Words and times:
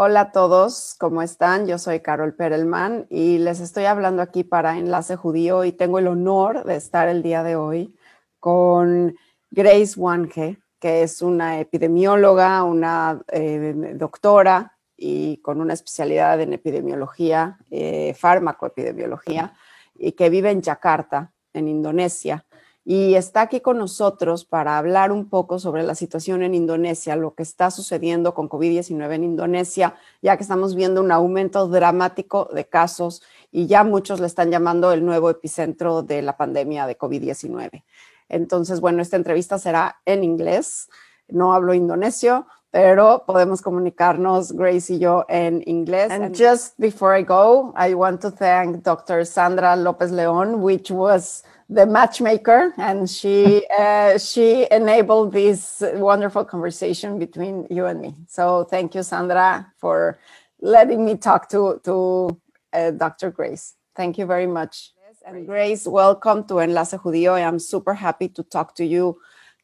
Hola 0.00 0.20
a 0.20 0.30
todos, 0.30 0.94
¿cómo 0.96 1.22
están? 1.22 1.66
Yo 1.66 1.76
soy 1.76 1.98
Carol 1.98 2.32
Perelman 2.32 3.08
y 3.10 3.38
les 3.38 3.58
estoy 3.58 3.86
hablando 3.86 4.22
aquí 4.22 4.44
para 4.44 4.78
Enlace 4.78 5.16
Judío 5.16 5.64
y 5.64 5.72
tengo 5.72 5.98
el 5.98 6.06
honor 6.06 6.62
de 6.62 6.76
estar 6.76 7.08
el 7.08 7.20
día 7.20 7.42
de 7.42 7.56
hoy 7.56 7.96
con 8.38 9.16
Grace 9.50 9.94
Wange, 9.98 10.60
que 10.78 11.02
es 11.02 11.20
una 11.20 11.58
epidemióloga, 11.58 12.62
una 12.62 13.20
eh, 13.26 13.74
doctora 13.96 14.78
y 14.96 15.38
con 15.38 15.60
una 15.60 15.74
especialidad 15.74 16.40
en 16.40 16.52
epidemiología, 16.52 17.58
eh, 17.68 18.14
farmacoepidemiología, 18.14 19.52
y 19.96 20.12
que 20.12 20.30
vive 20.30 20.52
en 20.52 20.62
Yakarta, 20.62 21.32
en 21.52 21.66
Indonesia 21.66 22.46
y 22.90 23.16
está 23.16 23.42
aquí 23.42 23.60
con 23.60 23.76
nosotros 23.76 24.46
para 24.46 24.78
hablar 24.78 25.12
un 25.12 25.28
poco 25.28 25.58
sobre 25.58 25.82
la 25.82 25.94
situación 25.94 26.42
en 26.42 26.54
Indonesia, 26.54 27.16
lo 27.16 27.34
que 27.34 27.42
está 27.42 27.70
sucediendo 27.70 28.32
con 28.32 28.48
COVID-19 28.48 29.12
en 29.12 29.24
Indonesia, 29.24 29.94
ya 30.22 30.38
que 30.38 30.42
estamos 30.42 30.74
viendo 30.74 31.02
un 31.02 31.12
aumento 31.12 31.68
dramático 31.68 32.48
de 32.50 32.64
casos 32.64 33.22
y 33.52 33.66
ya 33.66 33.84
muchos 33.84 34.20
le 34.20 34.26
están 34.26 34.50
llamando 34.50 34.90
el 34.90 35.04
nuevo 35.04 35.28
epicentro 35.28 36.02
de 36.02 36.22
la 36.22 36.38
pandemia 36.38 36.86
de 36.86 36.96
COVID-19. 36.96 37.84
Entonces, 38.30 38.80
bueno, 38.80 39.02
esta 39.02 39.16
entrevista 39.16 39.58
será 39.58 39.98
en 40.06 40.24
inglés. 40.24 40.88
No 41.28 41.52
hablo 41.52 41.74
indonesio, 41.74 42.46
pero 42.70 43.24
podemos 43.26 43.60
comunicarnos, 43.60 44.52
Grace 44.52 44.94
y 44.94 44.98
yo, 44.98 45.26
en 45.28 45.62
inglés. 45.66 46.10
And 46.10 46.34
just 46.34 46.78
before 46.78 47.18
I 47.20 47.22
go, 47.22 47.74
I 47.76 47.92
want 47.92 48.22
to 48.22 48.30
thank 48.30 48.82
Dr. 48.82 49.26
Sandra 49.26 49.76
Lopez 49.76 50.10
León, 50.10 50.62
which 50.62 50.90
was 50.90 51.44
the 51.68 51.86
matchmaker, 51.86 52.72
and 52.78 53.08
she 53.08 53.66
uh, 53.78 54.18
she 54.18 54.66
enabled 54.70 55.32
this 55.32 55.82
wonderful 55.94 56.44
conversation 56.44 57.18
between 57.18 57.66
you 57.70 57.84
and 57.84 58.00
me. 58.00 58.14
So 58.26 58.64
thank 58.64 58.94
you, 58.94 59.02
Sandra, 59.02 59.70
for 59.76 60.18
letting 60.60 61.04
me 61.04 61.16
talk 61.16 61.48
to 61.50 61.80
to 61.84 62.40
uh, 62.72 62.90
Dr. 62.92 63.30
Grace. 63.30 63.74
Thank 63.94 64.18
you 64.18 64.26
very 64.26 64.46
much. 64.46 64.92
And 65.26 65.46
Grace, 65.46 65.86
welcome 65.86 66.44
to 66.48 66.60
Enlace 66.60 66.94
Judío. 66.94 67.34
I 67.34 67.40
am 67.40 67.58
super 67.58 67.92
happy 67.92 68.28
to 68.30 68.42
talk 68.42 68.74
to 68.76 68.84
you 68.84 69.20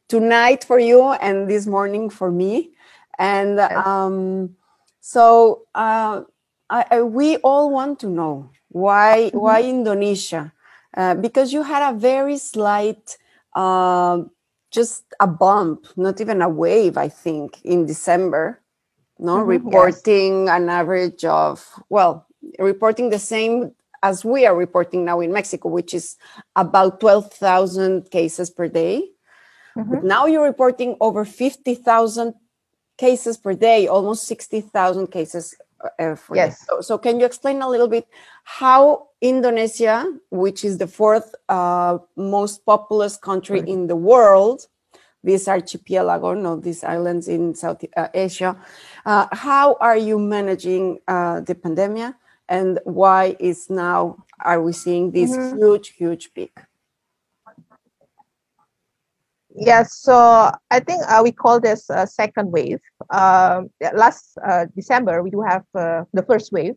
tonight 0.08 0.62
for 0.62 0.78
you 0.78 1.12
and 1.12 1.48
this 1.48 1.66
morning 1.66 2.10
for 2.10 2.30
me. 2.30 2.74
And 3.18 3.60
um, 3.60 4.56
so 5.00 5.62
uh, 5.74 6.22
I, 6.68 6.84
I, 6.90 7.02
we 7.02 7.38
all 7.38 7.70
want 7.70 8.00
to 8.00 8.10
know 8.10 8.50
why 8.68 9.30
mm-hmm. 9.30 9.38
why 9.38 9.62
Indonesia 9.62 10.52
uh, 10.96 11.14
because 11.14 11.52
you 11.52 11.62
had 11.62 11.82
a 11.92 11.96
very 11.96 12.38
slight, 12.38 13.16
uh, 13.54 14.22
just 14.70 15.04
a 15.20 15.26
bump, 15.26 15.86
not 15.96 16.20
even 16.20 16.42
a 16.42 16.48
wave, 16.48 16.96
I 16.96 17.08
think, 17.08 17.60
in 17.64 17.86
December. 17.86 18.60
No, 19.18 19.36
mm-hmm, 19.36 19.48
reporting 19.48 20.46
yes. 20.46 20.56
an 20.56 20.68
average 20.68 21.24
of 21.24 21.64
well, 21.88 22.26
reporting 22.58 23.10
the 23.10 23.18
same 23.18 23.72
as 24.02 24.24
we 24.24 24.44
are 24.44 24.56
reporting 24.56 25.04
now 25.04 25.20
in 25.20 25.32
Mexico, 25.32 25.68
which 25.68 25.94
is 25.94 26.16
about 26.56 27.00
twelve 27.00 27.32
thousand 27.32 28.10
cases 28.10 28.50
per 28.50 28.68
day. 28.68 29.08
Mm-hmm. 29.78 30.06
Now 30.06 30.26
you're 30.26 30.42
reporting 30.42 30.96
over 31.00 31.24
fifty 31.24 31.74
thousand 31.76 32.34
cases 32.98 33.36
per 33.36 33.54
day, 33.54 33.86
almost 33.86 34.26
sixty 34.26 34.60
thousand 34.60 35.08
cases 35.12 35.54
uh, 35.98 36.16
yes. 36.34 36.66
So, 36.66 36.80
so, 36.80 36.98
can 36.98 37.20
you 37.20 37.26
explain 37.26 37.62
a 37.62 37.68
little 37.68 37.88
bit 37.88 38.06
how 38.44 39.08
Indonesia, 39.20 40.06
which 40.30 40.64
is 40.64 40.78
the 40.78 40.86
fourth 40.86 41.34
uh, 41.48 41.98
most 42.16 42.64
populous 42.64 43.16
country 43.16 43.60
right. 43.60 43.68
in 43.68 43.86
the 43.86 43.96
world, 43.96 44.66
this 45.22 45.48
archipelago, 45.48 46.34
no, 46.34 46.56
these 46.56 46.84
islands 46.84 47.28
in 47.28 47.54
South 47.54 47.84
uh, 47.96 48.08
Asia, 48.12 48.56
uh, 49.06 49.26
how 49.32 49.76
are 49.80 49.96
you 49.96 50.18
managing 50.18 51.00
uh, 51.08 51.40
the 51.40 51.54
pandemic, 51.54 52.14
and 52.48 52.78
why 52.84 53.36
is 53.40 53.70
now 53.70 54.22
are 54.40 54.60
we 54.60 54.72
seeing 54.72 55.10
this 55.10 55.30
mm-hmm. 55.30 55.56
huge, 55.56 55.88
huge 55.96 56.34
peak? 56.34 56.58
Yes, 59.54 59.98
so 59.98 60.50
I 60.70 60.80
think 60.80 61.02
uh, 61.08 61.20
we 61.22 61.30
call 61.30 61.60
this 61.60 61.88
a 61.88 62.06
second 62.06 62.50
wave. 62.50 62.80
Uh, 63.08 63.62
last 63.94 64.36
uh, 64.44 64.66
December, 64.74 65.22
we 65.22 65.30
do 65.30 65.42
have 65.42 65.62
uh, 65.76 66.04
the 66.12 66.24
first 66.24 66.50
wave, 66.50 66.74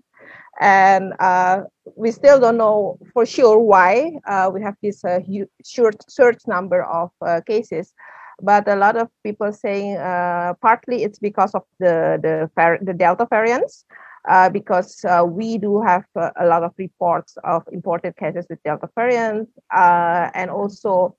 and 0.61 1.13
uh, 1.19 1.61
we 1.95 2.11
still 2.11 2.39
don't 2.39 2.57
know 2.57 2.99
for 3.13 3.25
sure 3.25 3.57
why 3.57 4.11
uh, 4.27 4.51
we 4.53 4.61
have 4.61 4.75
this 4.83 5.01
huge 5.25 5.97
surge 6.07 6.41
number 6.45 6.83
of 6.83 7.09
cases. 7.47 7.93
But 8.43 8.67
a 8.67 8.75
lot 8.75 8.95
of 8.95 9.09
people 9.23 9.51
saying 9.51 9.97
partly 10.61 11.03
it's 11.03 11.17
because 11.17 11.55
of 11.55 11.63
the 11.79 12.19
the, 12.21 12.77
the 12.83 12.93
Delta 12.93 13.25
variants. 13.27 13.85
because 14.51 15.03
we 15.25 15.57
do 15.57 15.81
have 15.81 16.05
a 16.15 16.45
lot 16.45 16.61
of 16.61 16.73
reports 16.77 17.37
of 17.43 17.63
imported 17.71 18.15
cases 18.17 18.45
with 18.49 18.61
Delta 18.61 18.87
variant, 18.93 19.49
and 19.71 20.51
also 20.51 21.15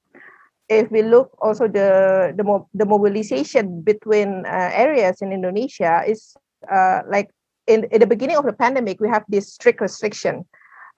if 0.68 0.90
we 0.90 1.02
look 1.02 1.32
also 1.40 1.66
the 1.66 2.32
the, 2.36 2.44
mo- 2.44 2.68
the 2.74 2.84
mobilization 2.84 3.80
between 3.82 4.44
uh, 4.46 4.70
areas 4.72 5.20
in 5.22 5.32
Indonesia 5.32 6.04
is 6.06 6.36
uh, 6.70 7.02
like 7.08 7.30
in, 7.66 7.84
in 7.90 8.00
the 8.00 8.06
beginning 8.06 8.36
of 8.36 8.44
the 8.44 8.52
pandemic 8.52 9.00
we 9.00 9.08
have 9.08 9.24
this 9.28 9.52
strict 9.52 9.80
restriction 9.80 10.44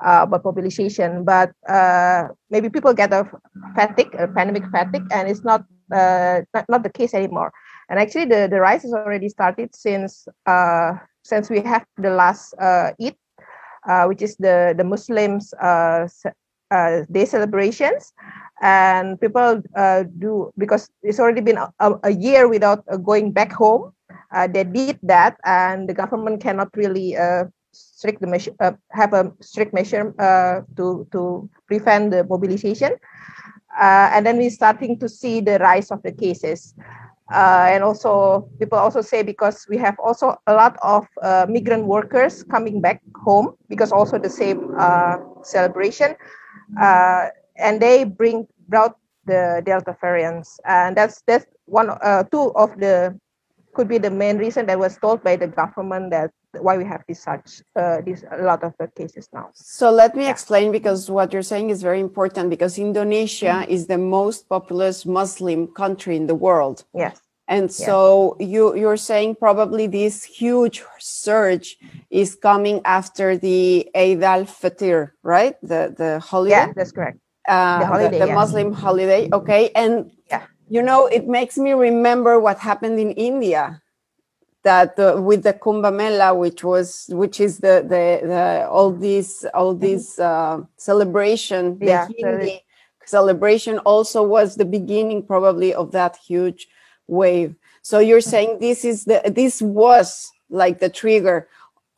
uh, 0.05 0.27
about 0.27 0.45
mobilization 0.45 1.25
but 1.25 1.53
uh, 1.69 2.29
maybe 2.51 2.69
people 2.69 2.93
get 2.93 3.13
a 3.13 3.25
fatigue 3.75 4.15
a 4.19 4.27
pandemic 4.27 4.65
fatigue 4.71 5.07
and 5.13 5.29
it's 5.29 5.45
not, 5.45 5.65
uh, 5.95 6.43
not 6.55 6.65
not 6.69 6.83
the 6.83 6.91
case 6.91 7.15
anymore. 7.15 7.53
And 7.89 7.99
actually 7.99 8.27
the, 8.27 8.47
the 8.49 8.61
rise 8.61 8.83
has 8.83 8.93
already 8.93 9.29
started 9.29 9.75
since 9.75 10.27
uh, 10.47 10.95
since 11.25 11.51
we 11.51 11.61
have 11.61 11.85
the 11.99 12.11
last 12.11 12.55
uh, 12.55 12.91
Eid 13.03 13.17
which 14.07 14.23
is 14.23 14.37
the 14.37 14.75
the 14.77 14.85
Muslims 14.85 15.55
day 17.11 17.25
celebrations. 17.25 18.13
And 18.63 19.19
people 19.21 19.63
uh, 19.75 20.05
do 20.19 20.53
because 20.59 20.91
it's 21.03 21.19
already 21.19 21.41
been 21.41 21.57
a, 21.57 21.95
a 22.05 22.13
year 22.13 22.47
without 22.47 22.85
uh, 22.93 22.99
going 22.99 23.33
back 23.33 23.53
home 23.53 23.93
uh, 24.33 24.47
they 24.47 24.65
did 24.65 24.99
that. 25.03 25.37
And 25.45 25.89
the 25.89 25.95
government 25.95 26.41
cannot 26.41 26.69
really 26.77 27.17
uh, 27.17 27.45
strict 27.73 28.21
the 28.21 28.27
measure 28.27 28.53
uh, 28.61 28.73
have 28.91 29.13
a 29.13 29.33
strict 29.41 29.75
measure 29.75 30.15
uh, 30.19 30.63
to 30.77 31.07
to 31.13 31.49
prevent 31.67 32.11
the 32.11 32.25
mobilization. 32.25 32.97
And 33.81 34.27
then 34.27 34.37
we're 34.37 34.51
starting 34.51 34.99
to 34.99 35.09
see 35.09 35.41
the 35.41 35.59
rise 35.59 35.91
of 35.91 36.03
the 36.03 36.13
cases. 36.13 36.75
And 37.31 37.85
also 37.85 38.51
people 38.59 38.77
also 38.77 39.01
say 39.01 39.23
because 39.23 39.65
we 39.71 39.79
have 39.79 39.97
also 40.01 40.35
a 40.47 40.55
lot 40.55 40.77
of 40.83 41.07
migrant 41.49 41.87
workers 41.87 42.43
coming 42.43 42.81
back 42.81 43.01
home 43.23 43.55
because 43.69 43.93
also 43.93 44.19
the 44.19 44.29
same 44.29 44.75
celebration 45.43 46.17
and 46.79 47.81
they 47.81 48.05
bring 48.05 48.47
brought 48.69 48.97
the 49.27 49.63
Delta 49.65 49.97
variants, 50.01 50.61
and 50.65 50.97
that's 50.97 51.23
that's 51.27 51.47
one 51.67 51.91
uh, 51.91 52.25
two 52.25 52.53
of 52.55 52.79
the 52.79 53.19
could 53.73 53.89
be 53.89 53.99
the 53.99 54.11
main 54.11 54.39
reason 54.39 54.67
that 54.67 54.79
was 54.79 54.97
told 54.99 55.23
by 55.23 55.37
the 55.37 55.47
government 55.47 56.11
that 56.11 56.31
why 56.59 56.77
we 56.77 56.85
have 56.85 57.03
this 57.07 57.23
such 57.23 57.63
uh, 57.77 58.01
this 58.01 58.25
a 58.31 58.43
lot 58.43 58.65
of 58.65 58.75
the 58.79 58.89
cases 58.89 59.29
now. 59.33 59.51
So 59.55 59.91
let 59.91 60.17
me 60.17 60.25
yeah. 60.25 60.31
explain 60.31 60.73
because 60.73 61.11
what 61.11 61.33
you're 61.33 61.43
saying 61.43 61.71
is 61.71 61.83
very 61.83 62.01
important 62.01 62.51
because 62.51 62.79
Indonesia 62.79 63.63
mm-hmm. 63.63 63.71
is 63.71 63.87
the 63.87 63.99
most 63.99 64.49
populous 64.49 65.07
Muslim 65.07 65.69
country 65.69 66.17
in 66.17 66.27
the 66.27 66.35
world. 66.35 66.85
Yes. 66.95 67.21
And 67.51 67.67
so 67.71 68.37
yeah. 68.39 68.47
you 68.47 68.63
you're 68.77 68.97
saying 68.97 69.43
probably 69.43 69.89
this 69.89 70.23
huge 70.23 70.85
surge 71.01 71.77
is 72.09 72.37
coming 72.37 72.81
after 72.85 73.37
the 73.37 73.91
Eid 73.93 74.23
al-Fitr, 74.23 75.11
right? 75.23 75.59
The 75.61 75.93
the 76.01 76.21
holiday. 76.21 76.71
Yeah, 76.71 76.73
that's 76.77 76.93
correct 76.93 77.19
uh, 77.51 77.81
the, 77.81 77.87
holiday, 77.87 78.19
the, 78.19 78.25
the 78.25 78.31
yeah. 78.31 78.35
Muslim 78.35 78.73
holiday. 78.73 79.29
Okay, 79.33 79.71
and 79.75 80.11
yeah. 80.29 80.47
you 80.69 80.83
know 80.83 81.07
it 81.07 81.27
makes 81.27 81.59
me 81.59 81.73
remember 81.73 82.39
what 82.39 82.59
happened 82.59 82.99
in 82.99 83.13
India 83.13 83.83
that 84.63 84.99
uh, 84.99 85.21
with 85.21 85.43
the 85.43 85.53
Kumbh 85.55 85.93
Mela, 85.95 86.35
which 86.35 86.63
was 86.63 87.07
which 87.11 87.41
is 87.41 87.59
the 87.59 87.83
the, 87.83 88.27
the 88.27 88.69
all 88.71 88.93
these 88.93 89.45
all 89.55 89.75
mm-hmm. 89.75 89.85
these 89.85 90.19
uh, 90.19 90.61
celebration, 90.77 91.79
the 91.79 91.87
yeah, 91.87 92.09
Hindi 92.17 92.63
celebration 93.07 93.79
also 93.81 94.23
was 94.23 94.55
the 94.55 94.65
beginning 94.65 95.27
probably 95.27 95.75
of 95.75 95.91
that 95.91 96.17
huge 96.17 96.69
wave. 97.11 97.55
So 97.83 97.99
you're 97.99 98.21
saying 98.21 98.59
this 98.61 98.85
is 98.85 99.05
the 99.05 99.23
this 99.27 99.61
was 99.61 100.31
like 100.49 100.81
the 100.81 100.89
trigger, 100.89 101.49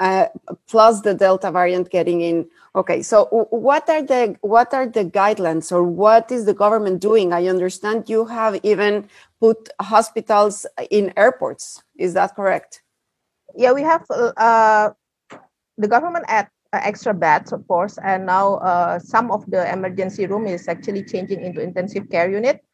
uh, 0.00 0.26
plus 0.68 1.02
the 1.02 1.14
Delta 1.14 1.50
variant 1.50 1.90
getting 1.90 2.20
in 2.20 2.48
Okay, 2.74 3.02
so 3.02 3.26
what 3.50 3.88
are 3.90 4.02
the 4.02 4.34
what 4.40 4.72
are 4.72 4.86
the 4.86 5.04
guidelines 5.04 5.70
or 5.72 5.82
what 5.82 6.32
is 6.32 6.46
the 6.46 6.54
government 6.54 7.02
doing? 7.02 7.34
I 7.34 7.46
understand 7.46 8.08
you 8.08 8.24
have 8.24 8.58
even 8.62 9.08
put 9.40 9.68
hospitals 9.78 10.64
in 10.90 11.12
airports. 11.18 11.82
Is 11.98 12.14
that 12.14 12.34
correct? 12.34 12.82
Yeah, 13.54 13.72
we 13.72 13.82
have 13.82 14.06
uh, 14.10 14.90
the 15.76 15.88
government 15.88 16.24
at 16.28 16.48
uh, 16.72 16.80
extra 16.82 17.12
beds, 17.12 17.52
of 17.52 17.68
course, 17.68 17.98
and 18.02 18.24
now 18.24 18.54
uh, 18.64 18.98
some 18.98 19.30
of 19.30 19.44
the 19.50 19.70
emergency 19.70 20.24
room 20.24 20.46
is 20.46 20.66
actually 20.66 21.04
changing 21.04 21.42
into 21.42 21.60
intensive 21.60 22.08
care 22.08 22.30
unit. 22.30 22.64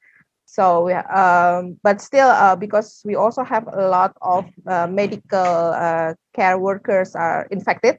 So, 0.48 0.88
um, 1.12 1.76
but 1.82 2.00
still, 2.00 2.28
uh, 2.28 2.56
because 2.56 3.02
we 3.04 3.14
also 3.14 3.44
have 3.44 3.68
a 3.68 3.88
lot 3.88 4.16
of 4.22 4.46
uh, 4.66 4.86
medical 4.88 5.74
uh, 5.76 6.14
care 6.34 6.58
workers 6.58 7.14
are 7.14 7.46
infected, 7.50 7.98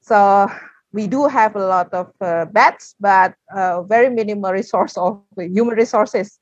so 0.00 0.50
we 0.92 1.06
do 1.06 1.26
have 1.26 1.54
a 1.54 1.64
lot 1.66 1.92
of 1.94 2.10
uh, 2.20 2.46
beds, 2.46 2.96
but 2.98 3.34
uh, 3.54 3.82
very 3.82 4.10
minimal 4.10 4.52
resource 4.52 4.96
of 4.98 5.22
human 5.36 5.76
resources 5.76 6.38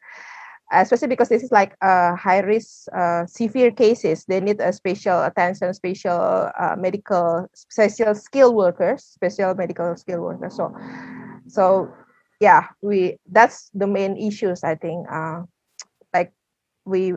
especially 0.72 1.08
because 1.08 1.28
this 1.28 1.42
is 1.42 1.52
like 1.52 1.74
high 1.82 2.40
risk 2.40 2.88
uh, 2.96 3.26
severe 3.26 3.70
cases. 3.70 4.24
They 4.24 4.40
need 4.40 4.60
a 4.60 4.72
special 4.72 5.22
attention 5.22 5.72
special 5.74 6.50
uh, 6.58 6.76
medical 6.78 7.46
special 7.54 8.14
skill 8.14 8.54
workers 8.54 9.04
special 9.04 9.54
medical 9.54 9.96
skill 9.96 10.22
workers. 10.22 10.56
So 10.56 10.74
so 11.48 11.92
yeah 12.40 12.66
we 12.82 13.16
that's 13.30 13.70
the 13.74 13.86
main 13.86 14.16
issues 14.16 14.64
i 14.64 14.74
think 14.74 15.06
uh, 15.10 15.42
like 16.12 16.32
we 16.84 17.14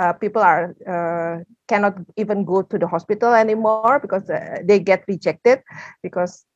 uh, 0.00 0.12
people 0.14 0.42
are 0.42 0.74
uh, 0.86 1.42
cannot 1.68 1.96
even 2.16 2.44
go 2.44 2.62
to 2.62 2.78
the 2.78 2.86
hospital 2.86 3.34
anymore 3.34 3.98
because 4.00 4.28
uh, 4.30 4.58
they 4.64 4.78
get 4.78 5.04
rejected 5.08 5.60
because 6.02 6.46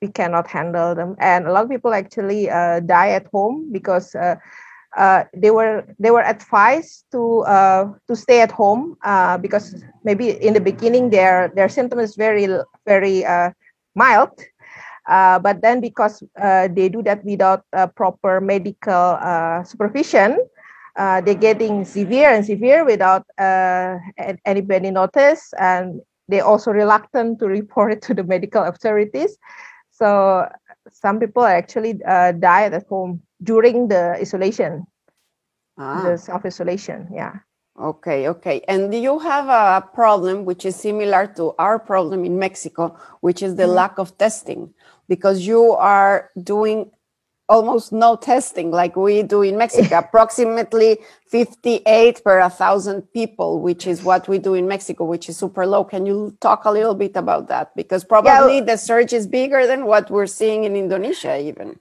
we 0.00 0.08
cannot 0.08 0.46
handle 0.46 0.94
them. 0.94 1.16
And 1.18 1.46
a 1.46 1.52
lot 1.52 1.64
of 1.64 1.70
people 1.70 1.92
actually 1.94 2.46
die 2.46 3.10
at 3.10 3.26
home 3.32 3.70
because 3.72 4.14
uh, 4.96 5.24
they 5.34 5.50
were 5.50 5.84
they 5.98 6.10
were 6.10 6.22
advised 6.22 7.04
to 7.12 7.40
uh, 7.40 7.92
to 8.06 8.16
stay 8.16 8.40
at 8.40 8.50
home 8.52 8.96
uh, 9.04 9.38
because 9.38 9.82
maybe 10.04 10.30
in 10.30 10.52
the 10.54 10.60
beginning 10.60 11.10
their 11.10 11.50
their 11.54 11.68
symptoms 11.68 12.10
is 12.10 12.16
very 12.16 12.46
very 12.86 13.24
uh, 13.24 13.50
mild, 13.94 14.30
uh, 15.08 15.38
but 15.38 15.62
then 15.62 15.80
because 15.80 16.22
uh, 16.40 16.68
they 16.68 16.88
do 16.88 17.02
that 17.02 17.24
without 17.24 17.64
proper 17.96 18.40
medical 18.40 19.18
supervision, 19.64 20.38
they're 20.96 21.34
getting 21.34 21.84
severe 21.84 22.30
and 22.30 22.44
severe 22.44 22.84
without 22.84 23.26
anybody 24.44 24.90
notice, 24.90 25.52
and 25.58 26.00
they're 26.28 26.44
also 26.44 26.70
reluctant 26.70 27.38
to 27.40 27.46
report 27.46 27.92
it 27.92 28.02
to 28.06 28.14
the 28.14 28.24
medical 28.24 28.62
authorities. 28.62 29.36
So 29.90 30.48
some 30.90 31.18
people 31.20 31.44
actually 31.44 31.94
died 31.94 32.74
at 32.74 32.86
home 32.88 33.22
during 33.42 33.88
the 33.88 34.16
isolation, 34.20 34.86
ah. 35.78 36.02
the 36.02 36.16
self 36.16 36.44
isolation. 36.44 37.08
Yeah. 37.12 37.38
Okay, 37.80 38.28
okay. 38.28 38.62
And 38.68 38.94
you 38.94 39.18
have 39.18 39.48
a 39.48 39.86
problem 39.94 40.44
which 40.44 40.66
is 40.66 40.76
similar 40.76 41.26
to 41.36 41.54
our 41.58 41.78
problem 41.78 42.24
in 42.24 42.38
Mexico, 42.38 42.96
which 43.20 43.42
is 43.42 43.56
the 43.56 43.62
mm-hmm. 43.62 43.72
lack 43.72 43.98
of 43.98 44.16
testing, 44.18 44.74
because 45.08 45.46
you 45.46 45.72
are 45.72 46.30
doing 46.42 46.90
almost 47.48 47.92
no 47.92 48.16
testing 48.16 48.70
like 48.70 48.96
we 48.96 49.22
do 49.22 49.42
in 49.42 49.58
Mexico, 49.58 49.98
approximately 50.04 50.98
58 51.28 52.24
per 52.24 52.40
1,000 52.40 53.02
people, 53.12 53.60
which 53.60 53.86
is 53.86 54.02
what 54.02 54.26
we 54.28 54.38
do 54.38 54.54
in 54.54 54.66
Mexico, 54.66 55.04
which 55.04 55.28
is 55.28 55.36
super 55.36 55.66
low. 55.66 55.84
Can 55.84 56.06
you 56.06 56.36
talk 56.40 56.64
a 56.64 56.70
little 56.70 56.94
bit 56.94 57.16
about 57.16 57.48
that? 57.48 57.74
Because 57.76 58.04
probably 58.04 58.58
yeah. 58.58 58.64
the 58.64 58.76
surge 58.76 59.12
is 59.12 59.26
bigger 59.26 59.66
than 59.66 59.84
what 59.84 60.10
we're 60.10 60.26
seeing 60.26 60.64
in 60.64 60.76
Indonesia, 60.76 61.38
even. 61.38 61.78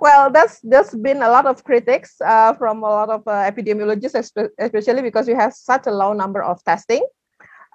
Well, 0.00 0.30
that's 0.30 0.60
there's 0.60 0.90
been 0.90 1.22
a 1.22 1.30
lot 1.30 1.46
of 1.46 1.62
critics 1.62 2.20
uh, 2.20 2.52
from 2.54 2.82
a 2.82 2.88
lot 2.88 3.10
of 3.10 3.22
uh, 3.26 3.50
epidemiologists, 3.50 4.32
especially 4.58 5.02
because 5.02 5.28
we 5.28 5.34
have 5.34 5.54
such 5.54 5.86
a 5.86 5.92
low 5.92 6.12
number 6.12 6.42
of 6.42 6.62
testing, 6.64 7.06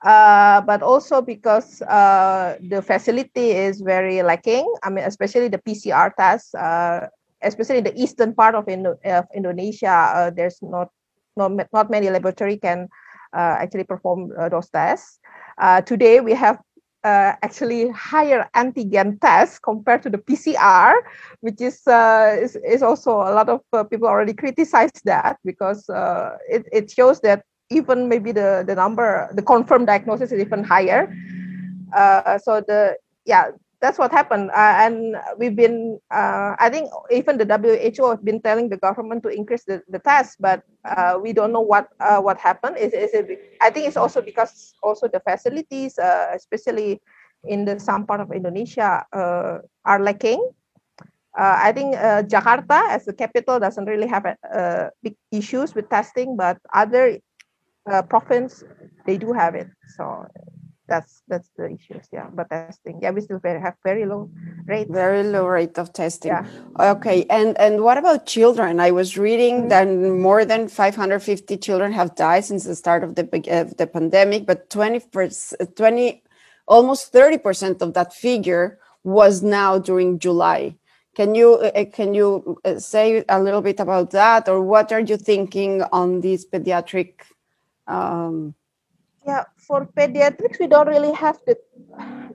uh, 0.03 0.61
but 0.61 0.81
also 0.81 1.21
because 1.21 1.81
uh, 1.83 2.57
the 2.69 2.81
facility 2.81 3.51
is 3.51 3.81
very 3.81 4.21
lacking. 4.21 4.71
I 4.83 4.89
mean, 4.89 5.05
especially 5.05 5.47
the 5.49 5.59
PCR 5.59 6.11
tests, 6.17 6.53
uh, 6.55 7.07
especially 7.41 7.79
in 7.79 7.83
the 7.83 7.95
eastern 7.99 8.33
part 8.33 8.55
of, 8.55 8.67
Indo- 8.67 8.99
of 9.05 9.25
Indonesia, 9.35 10.11
uh, 10.15 10.29
there's 10.31 10.59
not, 10.61 10.89
not 11.37 11.51
not 11.73 11.89
many 11.89 12.09
laboratory 12.09 12.57
can 12.57 12.87
actually 13.33 13.83
perform 13.83 14.29
those 14.49 14.69
tests. 14.69 15.19
today, 15.85 16.19
we 16.19 16.33
have 16.33 16.59
uh, 17.03 17.33
actually 17.41 17.89
higher 17.89 18.47
antigen 18.55 19.19
tests 19.21 19.59
compared 19.59 20.03
to 20.03 20.09
the 20.09 20.17
PCR, 20.17 20.93
which 21.41 21.61
is 21.61 21.85
uh, 21.87 22.35
is, 22.39 22.57
is 22.57 22.83
also 22.83 23.11
a 23.11 23.33
lot 23.33 23.49
of 23.49 23.61
uh, 23.73 23.83
people 23.83 24.07
already 24.07 24.33
criticize 24.33 24.91
that 25.05 25.37
because 25.45 25.89
uh, 25.89 26.37
it, 26.49 26.65
it 26.71 26.91
shows 26.91 27.19
that 27.21 27.43
even 27.69 28.09
maybe 28.09 28.31
the, 28.31 28.63
the 28.65 28.75
number, 28.75 29.29
the 29.33 29.41
confirmed 29.41 29.87
diagnosis 29.87 30.31
is 30.31 30.39
even 30.39 30.63
higher. 30.63 31.13
Uh, 31.95 32.37
so 32.37 32.61
the 32.61 32.97
yeah, 33.25 33.51
that's 33.81 33.97
what 33.97 34.11
happened. 34.11 34.49
Uh, 34.51 34.75
and 34.83 35.15
we've 35.37 35.55
been, 35.55 35.99
uh, 36.11 36.55
I 36.59 36.69
think 36.69 36.89
even 37.11 37.37
the 37.37 37.45
WHO 37.45 38.09
has 38.09 38.19
been 38.19 38.41
telling 38.41 38.69
the 38.69 38.77
government 38.77 39.23
to 39.23 39.29
increase 39.29 39.63
the, 39.63 39.81
the 39.87 39.99
tests, 39.99 40.35
but 40.39 40.63
uh, 40.85 41.17
we 41.21 41.33
don't 41.33 41.53
know 41.53 41.61
what 41.61 41.87
uh, 41.99 42.19
what 42.19 42.37
happened. 42.37 42.77
Is, 42.77 42.93
is 42.93 43.13
it, 43.13 43.57
I 43.61 43.69
think 43.69 43.87
it's 43.87 43.97
also 43.97 44.21
because 44.21 44.73
also 44.83 45.07
the 45.07 45.21
facilities, 45.21 45.97
uh, 45.97 46.31
especially 46.35 47.01
in 47.45 47.65
the 47.65 47.79
some 47.79 48.05
part 48.05 48.19
of 48.19 48.31
Indonesia, 48.31 49.05
are 49.13 49.99
lacking. 49.99 50.43
I 51.35 51.71
think 51.71 51.95
Jakarta 52.27 52.89
as 52.89 53.05
the 53.05 53.13
capital 53.13 53.59
doesn't 53.59 53.85
really 53.85 54.07
have 54.07 54.35
big 55.01 55.15
issues 55.31 55.73
with 55.73 55.87
testing, 55.89 56.35
but 56.35 56.57
other 56.73 57.17
province 58.09 58.63
they 59.05 59.17
do 59.17 59.33
have 59.33 59.55
it. 59.55 59.67
So 59.97 60.25
that's 60.89 61.21
that's 61.27 61.49
the 61.55 61.65
issues 61.71 62.09
yeah 62.11 62.27
but 62.33 62.49
testing 62.49 62.99
yeah 63.01 63.11
we 63.11 63.21
still 63.21 63.39
very 63.39 63.61
have 63.61 63.75
very 63.85 64.05
low 64.05 64.29
rate 64.65 64.87
very 64.89 65.23
low 65.23 65.45
rate 65.45 65.77
of 65.77 65.93
testing 65.93 66.31
yeah. 66.31 66.45
okay 66.79 67.25
and 67.29 67.57
and 67.59 67.81
what 67.81 67.97
about 67.97 68.25
children 68.25 68.79
i 68.79 68.91
was 68.91 69.17
reading 69.17 69.69
that 69.69 69.87
more 69.87 70.43
than 70.43 70.67
550 70.67 71.57
children 71.57 71.93
have 71.93 72.15
died 72.15 72.43
since 72.43 72.65
the 72.65 72.75
start 72.75 73.03
of 73.03 73.15
the 73.15 73.23
of 73.47 73.77
the 73.77 73.87
pandemic 73.87 74.45
but 74.45 74.69
20 74.69 74.99
20 75.75 76.23
almost 76.67 77.13
30% 77.13 77.81
of 77.81 77.93
that 77.93 78.13
figure 78.13 78.79
was 79.03 79.41
now 79.41 79.77
during 79.77 80.19
july 80.19 80.75
can 81.15 81.35
you 81.35 81.55
uh, 81.55 81.85
can 81.93 82.13
you 82.13 82.57
uh, 82.65 82.77
say 82.79 83.23
a 83.29 83.41
little 83.41 83.61
bit 83.61 83.79
about 83.79 84.11
that 84.11 84.49
or 84.49 84.61
what 84.61 84.91
are 84.91 84.99
you 84.99 85.17
thinking 85.17 85.83
on 85.91 86.21
these 86.21 86.45
pediatric 86.45 87.13
um, 87.89 88.53
yeah, 89.25 89.43
for 89.57 89.85
pediatrics, 89.85 90.59
we 90.59 90.67
don't 90.67 90.87
really 90.87 91.13
have 91.13 91.37
the 91.45 91.57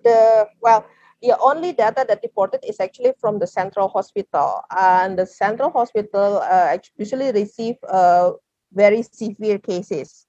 the 0.02 0.46
well. 0.60 0.84
The 1.22 1.38
only 1.40 1.72
data 1.72 2.04
that 2.06 2.20
reported 2.22 2.60
is 2.68 2.80
actually 2.80 3.14
from 3.18 3.38
the 3.38 3.46
central 3.46 3.88
hospital, 3.88 4.60
and 4.76 5.18
the 5.18 5.24
central 5.24 5.70
hospital 5.70 6.44
uh, 6.44 6.76
usually 6.98 7.32
receive 7.32 7.76
uh, 7.88 8.32
very 8.74 9.00
severe 9.02 9.58
cases. 9.58 10.26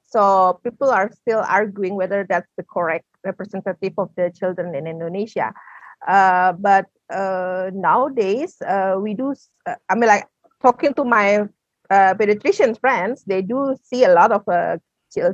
So 0.00 0.58
people 0.64 0.88
are 0.88 1.12
still 1.12 1.44
arguing 1.44 1.96
whether 1.96 2.24
that's 2.24 2.48
the 2.56 2.64
correct 2.64 3.04
representative 3.24 3.92
of 3.98 4.08
the 4.16 4.32
children 4.32 4.74
in 4.74 4.86
Indonesia. 4.86 5.52
Uh, 6.06 6.52
but 6.56 6.86
uh, 7.12 7.70
nowadays, 7.74 8.56
uh, 8.64 8.96
we 8.96 9.12
do. 9.12 9.34
Uh, 9.66 9.76
I 9.90 9.94
mean, 9.96 10.08
like 10.08 10.24
talking 10.62 10.94
to 10.94 11.04
my 11.04 11.44
uh, 11.90 12.14
pediatrician 12.14 12.78
friends, 12.78 13.24
they 13.24 13.42
do 13.42 13.76
see 13.82 14.04
a 14.04 14.12
lot 14.12 14.32
of 14.32 14.46
uh, 14.48 14.76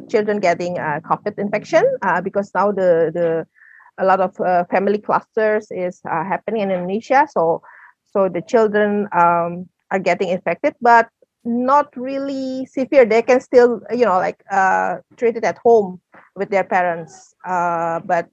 children 0.09 0.41
getting 0.41 0.79
uh, 0.79 1.01
COVID 1.05 1.39
infection 1.39 1.85
uh, 2.03 2.21
because 2.21 2.51
now 2.55 2.71
the 2.71 3.11
the 3.13 3.47
a 3.99 4.05
lot 4.05 4.21
of 4.21 4.39
uh, 4.41 4.65
family 4.71 4.99
clusters 4.99 5.69
is 5.71 6.01
uh, 6.11 6.25
happening 6.25 6.63
in 6.63 6.71
Indonesia. 6.71 7.27
So 7.31 7.63
so 8.13 8.29
the 8.29 8.43
children 8.43 9.09
um, 9.13 9.69
are 9.91 9.99
getting 9.99 10.29
infected, 10.29 10.75
but 10.81 11.09
not 11.45 11.95
really 11.97 12.67
severe. 12.67 13.05
They 13.05 13.23
can 13.23 13.41
still 13.41 13.81
you 13.91 14.05
know 14.05 14.19
like 14.19 14.43
treat 15.17 15.37
it 15.37 15.45
at 15.45 15.59
home 15.59 16.01
with 16.37 16.51
their 16.51 16.65
parents. 16.65 17.35
But 17.45 18.29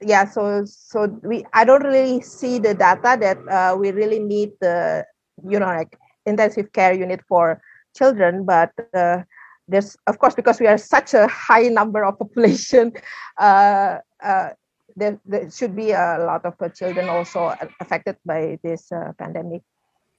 yeah, 0.00 0.24
so 0.24 0.64
so 0.64 1.06
we 1.22 1.44
I 1.52 1.64
don't 1.64 1.84
really 1.84 2.20
see 2.20 2.58
the 2.58 2.74
data 2.74 3.16
that 3.20 3.78
we 3.78 3.92
really 3.92 4.18
need 4.18 4.52
the 4.60 5.04
you 5.48 5.60
know 5.60 5.66
like 5.66 5.96
intensive 6.26 6.72
care 6.72 6.92
unit 6.92 7.20
for 7.28 7.60
children, 7.96 8.44
but 8.44 8.70
uh, 8.94 9.22
there's 9.68 9.96
of 10.06 10.18
course 10.18 10.34
because 10.34 10.60
we 10.60 10.66
are 10.66 10.78
such 10.78 11.14
a 11.14 11.26
high 11.28 11.68
number 11.68 12.04
of 12.04 12.18
population 12.18 12.92
uh, 13.38 13.98
uh, 14.22 14.48
there, 14.96 15.18
there, 15.24 15.50
should 15.50 15.74
be 15.74 15.90
a 15.90 16.18
lot 16.20 16.44
of 16.44 16.54
uh, 16.60 16.68
children 16.68 17.08
also 17.08 17.54
affected 17.80 18.16
by 18.24 18.58
this 18.62 18.92
uh, 18.92 19.12
pandemic 19.18 19.62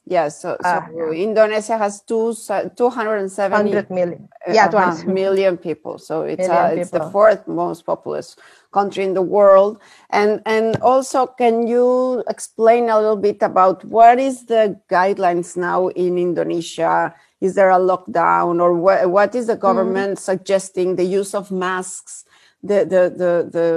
yes 0.06 0.42
so, 0.42 0.58
so 0.62 0.70
uh, 0.70 1.12
indonesia 1.12 1.78
has 1.78 2.02
two, 2.02 2.34
270 2.34 3.94
million. 3.94 4.30
uh, 4.48 4.54
yeah 4.54 4.68
uh-huh, 4.68 5.04
million 5.06 5.58
people. 5.58 5.98
So 5.98 6.22
it's 6.22 6.48
it's 6.50 6.92
the 6.92 7.10
fourth 7.10 7.48
most 7.48 7.86
populous 7.86 8.36
country 8.72 9.04
in 9.04 9.14
the 9.14 9.22
world. 9.22 9.82
And 10.10 10.42
and 10.46 10.78
also 10.82 11.28
can 11.28 11.68
you 11.68 12.24
explain 12.28 12.90
a 12.90 13.00
little 13.00 13.18
bit 13.18 13.42
about 13.42 13.84
what 13.86 14.20
is 14.20 14.46
the 14.46 14.80
guidelines 14.90 15.58
now 15.58 15.88
in 15.90 16.18
indonesia? 16.18 17.14
Is 17.42 17.56
there 17.56 17.70
a 17.70 17.80
lockdown 17.80 18.62
or 18.62 18.74
what, 18.74 19.10
what 19.10 19.36
is 19.36 19.48
the 19.48 19.58
government 19.58 20.18
mm. 20.18 20.22
suggesting 20.22 20.96
the 20.96 21.04
use 21.04 21.34
of 21.34 21.52
masks? 21.52 22.26
The, 22.64 22.82
the 22.84 23.04
the 23.22 23.32
the 23.56 23.68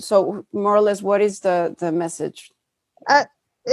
so 0.00 0.44
more 0.52 0.76
or 0.76 0.82
less 0.82 1.00
what 1.00 1.20
is 1.20 1.40
the 1.40 1.74
the 1.78 1.90
message? 1.92 2.52
Uh, 3.08 3.24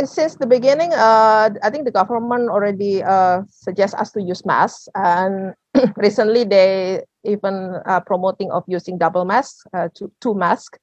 since 0.04 0.36
the 0.36 0.48
beginning, 0.48 0.92
uh, 0.94 1.50
I 1.64 1.70
think 1.70 1.86
the 1.86 1.92
government 1.92 2.50
already 2.50 3.04
uh, 3.04 3.44
suggests 3.50 3.96
us 3.96 4.12
to 4.12 4.22
use 4.22 4.46
masks, 4.46 4.90
and 4.96 5.54
recently 5.96 6.44
they 6.44 7.04
even 7.24 7.80
uh, 7.86 8.00
promoting 8.02 8.52
of 8.52 8.64
using 8.68 8.98
double 8.98 9.26
mask, 9.26 9.66
uh, 9.74 9.90
two, 9.96 10.12
two 10.22 10.36
masks 10.36 10.78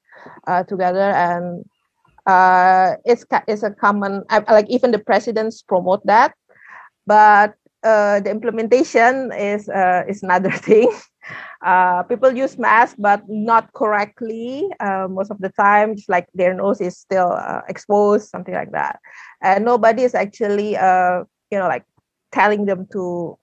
uh, 0.47 0.65
together, 0.65 1.13
and 1.13 1.65
uh, 2.27 2.97
it's 3.05 3.25
it's 3.49 3.63
a 3.63 3.71
common 3.71 4.25
like 4.49 4.69
even 4.69 4.91
the 4.91 4.99
presidents 4.99 5.63
promote 5.63 6.05
that, 6.07 6.35
but 7.07 7.55
uh, 7.83 8.21
the 8.21 8.31
implementation 8.31 9.33
is 9.33 9.69
uh, 9.69 10.03
is 10.09 10.23
another 10.23 10.51
thing. 10.67 10.91
Uh, 11.65 12.03
people 12.05 12.33
use 12.33 12.59
masks, 12.59 12.97
but 12.99 13.23
not 13.29 13.73
correctly 13.73 14.69
uh, 14.81 15.07
most 15.09 15.31
of 15.31 15.39
the 15.39 15.49
time. 15.51 15.97
Just 15.97 16.09
like 16.09 16.27
their 16.35 16.55
nose 16.55 16.81
is 16.81 16.99
still 16.99 17.33
uh, 17.33 17.61
exposed, 17.69 18.29
something 18.29 18.55
like 18.55 18.73
that, 18.73 18.99
and 19.43 19.65
nobody 19.65 20.03
is 20.03 20.15
actually, 20.15 20.77
uh, 20.77 21.25
you 21.51 21.59
know, 21.59 21.69
like 21.69 21.85
telling 22.33 22.67
them 22.67 22.87
to 22.93 23.39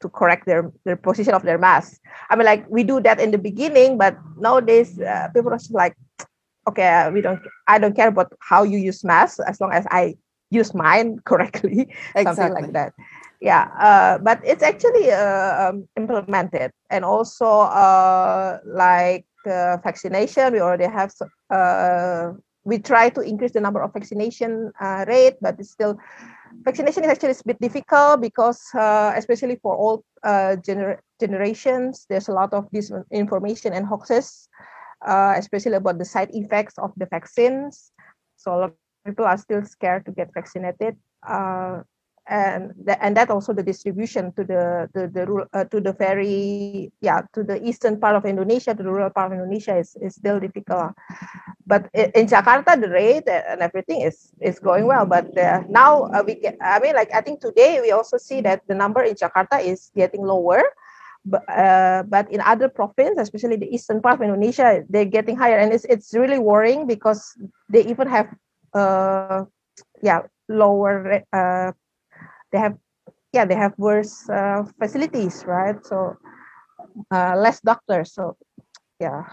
to 0.00 0.08
correct 0.08 0.46
their 0.46 0.70
their 0.84 0.96
position 0.96 1.34
of 1.34 1.42
their 1.42 1.58
mask. 1.58 1.98
I 2.30 2.36
mean, 2.36 2.46
like 2.46 2.64
we 2.68 2.84
do 2.84 3.00
that 3.00 3.20
in 3.20 3.30
the 3.30 3.38
beginning, 3.38 3.98
but 3.98 4.16
nowadays 4.38 5.00
uh, 5.00 5.28
people 5.34 5.52
are 5.52 5.58
just 5.58 5.74
like, 5.74 5.96
okay, 6.68 7.10
we 7.12 7.20
don't. 7.20 7.40
I 7.66 7.78
don't 7.78 7.96
care 7.96 8.08
about 8.08 8.32
how 8.40 8.62
you 8.62 8.78
use 8.78 9.02
mask 9.02 9.40
as 9.46 9.60
long 9.60 9.72
as 9.72 9.86
I 9.90 10.14
use 10.50 10.74
mine 10.74 11.18
correctly, 11.24 11.90
exactly. 12.14 12.24
something 12.24 12.52
like 12.54 12.72
that 12.72 12.92
yeah 13.40 13.68
uh, 13.78 14.18
but 14.18 14.40
it's 14.44 14.62
actually 14.62 15.10
uh, 15.10 15.68
um, 15.68 15.88
implemented 15.96 16.70
and 16.90 17.04
also 17.04 17.46
uh, 17.46 18.58
like 18.64 19.26
uh, 19.46 19.76
vaccination 19.82 20.52
we 20.52 20.60
already 20.60 20.84
have 20.84 21.12
uh, 21.50 22.32
we 22.64 22.78
try 22.78 23.08
to 23.08 23.20
increase 23.20 23.52
the 23.52 23.60
number 23.60 23.82
of 23.82 23.92
vaccination 23.92 24.72
uh, 24.80 25.04
rate 25.08 25.36
but 25.40 25.56
it's 25.58 25.70
still 25.70 25.98
vaccination 26.62 27.04
is 27.04 27.10
actually 27.10 27.32
a 27.32 27.46
bit 27.46 27.60
difficult 27.60 28.20
because 28.20 28.60
especially 29.16 29.56
for 29.62 29.76
all 29.76 30.04
gener- 30.64 30.98
generations 31.20 32.06
there's 32.08 32.28
a 32.28 32.32
lot 32.32 32.52
of 32.54 32.70
disinformation 32.70 33.72
and 33.72 33.86
hoaxes 33.86 34.48
especially 35.36 35.74
about 35.74 35.98
the 35.98 36.04
side 36.04 36.30
effects 36.32 36.78
of 36.78 36.90
the 36.96 37.04
vaccines. 37.06 37.92
So 38.36 38.54
a 38.54 38.56
lot 38.56 38.64
of 38.70 38.76
people 39.04 39.26
are 39.26 39.36
still 39.36 39.62
scared 39.64 40.06
to 40.06 40.12
get 40.12 40.32
vaccinated 40.32 40.96
and 42.28 42.72
th- 42.86 42.98
and 43.00 43.16
that 43.16 43.30
also 43.30 43.52
the 43.52 43.62
distribution 43.62 44.32
to 44.32 44.44
the 44.44 44.88
the, 44.94 45.08
the 45.08 45.24
uh, 45.52 45.64
to 45.64 45.80
the 45.80 45.92
very 45.92 46.90
yeah 47.00 47.20
to 47.32 47.44
the 47.44 47.60
eastern 47.66 48.00
part 48.00 48.16
of 48.16 48.24
Indonesia 48.24 48.74
to 48.74 48.82
the 48.82 48.88
rural 48.88 49.10
part 49.10 49.32
of 49.32 49.38
Indonesia 49.38 49.76
is, 49.76 49.96
is 50.00 50.14
still 50.14 50.40
difficult 50.40 50.92
but 51.66 51.88
in 51.94 52.26
Jakarta 52.26 52.80
the 52.80 52.88
rate 52.88 53.28
and 53.28 53.60
everything 53.60 54.00
is 54.00 54.32
is 54.40 54.58
going 54.58 54.86
well 54.86 55.04
but 55.04 55.28
uh, 55.36 55.60
now 55.68 56.04
uh, 56.16 56.22
we 56.24 56.36
get 56.36 56.56
I 56.60 56.80
mean 56.80 56.94
like 56.94 57.12
I 57.12 57.20
think 57.20 57.40
today 57.40 57.80
we 57.80 57.92
also 57.92 58.16
see 58.16 58.40
that 58.42 58.62
the 58.68 58.74
number 58.74 59.02
in 59.02 59.14
Jakarta 59.14 59.60
is 59.60 59.90
getting 59.94 60.24
lower 60.24 60.62
but 61.24 61.44
uh, 61.48 62.04
but 62.08 62.30
in 62.32 62.40
other 62.40 62.68
provinces 62.68 63.20
especially 63.28 63.56
the 63.56 63.68
eastern 63.68 64.00
part 64.00 64.16
of 64.16 64.22
Indonesia 64.22 64.84
they're 64.88 65.08
getting 65.08 65.36
higher 65.36 65.58
and 65.58 65.72
it's 65.72 65.84
it's 65.92 66.14
really 66.16 66.38
worrying 66.38 66.86
because 66.86 67.36
they 67.68 67.84
even 67.84 68.08
have 68.08 68.28
uh 68.72 69.44
yeah 70.02 70.22
lower 70.48 71.22
uh 71.32 71.72
they 72.54 72.60
have 72.60 72.78
yeah 73.32 73.44
they 73.44 73.56
have 73.56 73.74
worse 73.76 74.30
uh, 74.30 74.62
facilities 74.78 75.42
right 75.44 75.84
so 75.84 76.16
uh, 77.10 77.34
less 77.36 77.60
doctors 77.60 78.14
so 78.14 78.36
yeah 79.00 79.24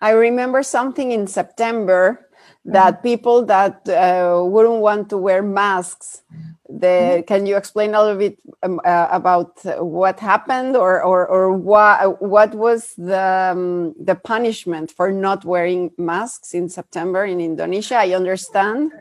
i 0.00 0.10
remember 0.10 0.62
something 0.62 1.10
in 1.10 1.26
september 1.26 2.30
that 2.64 2.94
mm-hmm. 2.94 3.08
people 3.10 3.44
that 3.44 3.88
uh, 3.88 4.40
wouldn't 4.44 4.80
want 4.80 5.10
to 5.10 5.18
wear 5.18 5.42
masks 5.42 6.22
the, 6.68 6.86
mm-hmm. 6.86 7.22
can 7.26 7.44
you 7.44 7.56
explain 7.56 7.94
a 7.94 8.00
little 8.00 8.16
bit 8.16 8.38
um, 8.62 8.80
uh, 8.84 9.08
about 9.10 9.58
what 9.82 10.20
happened 10.20 10.76
or 10.76 11.02
or, 11.02 11.26
or 11.26 11.52
what 11.52 12.22
what 12.22 12.54
was 12.54 12.94
the 12.96 13.50
um, 13.52 13.94
the 13.98 14.14
punishment 14.14 14.92
for 14.92 15.10
not 15.10 15.44
wearing 15.44 15.90
masks 15.98 16.54
in 16.54 16.68
september 16.68 17.24
in 17.24 17.40
indonesia 17.40 17.96
i 17.96 18.14
understand 18.14 18.92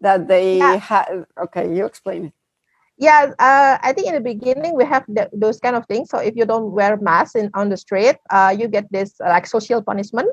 that 0.00 0.28
they 0.28 0.58
yeah. 0.58 0.76
had 0.76 1.26
okay 1.36 1.66
you 1.74 1.84
explain 1.84 2.26
it 2.26 2.32
yeah 2.98 3.32
uh, 3.38 3.78
i 3.82 3.92
think 3.92 4.08
in 4.08 4.14
the 4.14 4.20
beginning 4.20 4.74
we 4.74 4.84
have 4.84 5.04
the, 5.08 5.28
those 5.32 5.60
kind 5.60 5.76
of 5.76 5.86
things. 5.86 6.08
So 6.10 6.18
if 6.18 6.36
you 6.36 6.44
don't 6.44 6.72
wear 6.72 6.96
mask 6.96 7.36
in 7.36 7.50
on 7.54 7.68
the 7.68 7.76
street 7.76 8.16
uh, 8.30 8.54
you 8.56 8.68
get 8.68 8.90
this 8.90 9.20
uh, 9.20 9.28
like 9.28 9.46
social 9.46 9.82
punishment. 9.82 10.28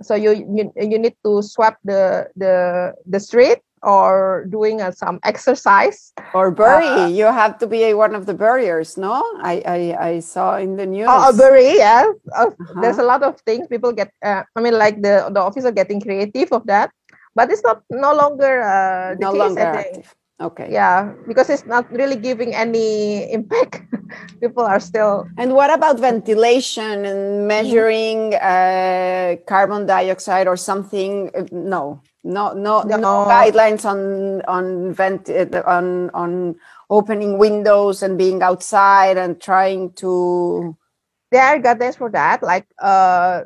So 0.00 0.14
you, 0.14 0.30
you 0.30 0.70
you 0.78 0.98
need 0.98 1.18
to 1.26 1.42
swap 1.42 1.74
the 1.82 2.30
the 2.36 2.94
the 3.02 3.18
street 3.18 3.58
or 3.82 4.46
doing 4.50 4.80
uh, 4.80 4.90
some 4.90 5.18
exercise. 5.22 6.12
Or 6.34 6.50
bury. 6.50 6.86
Uh, 6.86 7.06
you 7.08 7.26
have 7.26 7.58
to 7.58 7.66
be 7.66 7.94
one 7.94 8.14
of 8.14 8.26
the 8.26 8.34
barriers 8.34 8.96
no? 8.96 9.18
I 9.42 9.62
i, 9.66 9.80
I 9.98 10.12
saw 10.20 10.58
in 10.58 10.76
the 10.78 10.86
news. 10.86 11.10
Oh, 11.10 11.34
bury 11.34 11.82
yeah 11.82 12.06
uh, 12.30 12.46
-huh. 12.46 12.78
there's 12.78 13.02
a 13.02 13.06
lot 13.06 13.26
of 13.26 13.42
things 13.42 13.66
people 13.66 13.90
get 13.90 14.14
uh, 14.22 14.46
i 14.54 14.58
mean 14.62 14.78
like 14.78 15.02
the 15.02 15.26
the 15.34 15.42
officer 15.42 15.74
getting 15.74 15.98
creative 15.98 16.54
of 16.54 16.62
that. 16.70 16.94
But 17.34 17.54
it's 17.54 17.62
not 17.62 17.86
no 17.86 18.14
longer 18.14 18.62
uh, 18.62 19.14
the 19.14 19.26
no 19.26 19.30
case 19.30 19.38
longer 19.38 19.70
active 19.82 20.17
Okay. 20.40 20.70
Yeah, 20.70 21.14
because 21.26 21.50
it's 21.50 21.66
not 21.66 21.90
really 21.90 22.14
giving 22.14 22.54
any 22.54 23.26
impact. 23.32 23.82
People 24.40 24.62
are 24.62 24.78
still. 24.78 25.26
And 25.36 25.52
what 25.52 25.74
about 25.74 25.98
ventilation 25.98 27.04
and 27.04 27.48
measuring 27.48 28.34
uh, 28.34 29.36
carbon 29.48 29.86
dioxide 29.86 30.46
or 30.46 30.56
something? 30.56 31.30
No, 31.50 32.00
no, 32.22 32.52
no, 32.52 32.82
no, 32.82 32.96
no 32.96 33.26
guidelines 33.26 33.84
on 33.84 34.42
on 34.46 34.94
vent 34.94 35.28
on 35.66 36.10
on 36.14 36.54
opening 36.88 37.38
windows 37.38 38.02
and 38.04 38.16
being 38.16 38.40
outside 38.40 39.18
and 39.18 39.40
trying 39.40 39.90
to. 39.94 40.76
There 41.32 41.42
are 41.42 41.58
guidelines 41.58 41.98
for 41.98 42.10
that, 42.10 42.44
like 42.44 42.66
uh, 42.78 43.42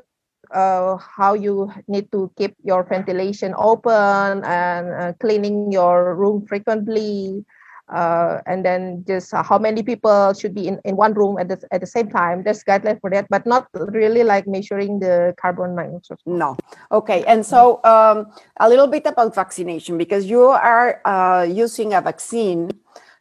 uh, 0.52 0.96
how 0.96 1.34
you 1.34 1.72
need 1.88 2.10
to 2.12 2.30
keep 2.36 2.54
your 2.62 2.84
ventilation 2.84 3.54
open 3.56 4.44
and 4.44 4.92
uh, 4.92 5.12
cleaning 5.20 5.72
your 5.72 6.14
room 6.14 6.46
frequently 6.46 7.44
uh, 7.92 8.40
and 8.46 8.64
then 8.64 9.04
just 9.06 9.32
how 9.34 9.58
many 9.58 9.82
people 9.82 10.32
should 10.32 10.54
be 10.54 10.66
in, 10.66 10.80
in 10.84 10.96
one 10.96 11.12
room 11.14 11.38
at 11.38 11.48
the, 11.48 11.60
at 11.72 11.80
the 11.80 11.86
same 11.86 12.08
time. 12.08 12.42
There's 12.42 12.64
guidelines 12.64 13.00
for 13.00 13.10
that 13.10 13.26
but 13.28 13.46
not 13.46 13.68
really 13.74 14.24
like 14.24 14.46
measuring 14.46 15.00
the 15.00 15.34
carbon 15.40 15.74
monoxide 15.74 16.18
no. 16.26 16.56
Okay 16.90 17.24
and 17.24 17.44
so 17.44 17.80
um, 17.84 18.32
a 18.60 18.68
little 18.68 18.86
bit 18.86 19.06
about 19.06 19.34
vaccination 19.34 19.98
because 19.98 20.26
you 20.26 20.44
are 20.44 21.00
uh, 21.04 21.44
using 21.44 21.94
a 21.94 22.00
vaccine 22.00 22.70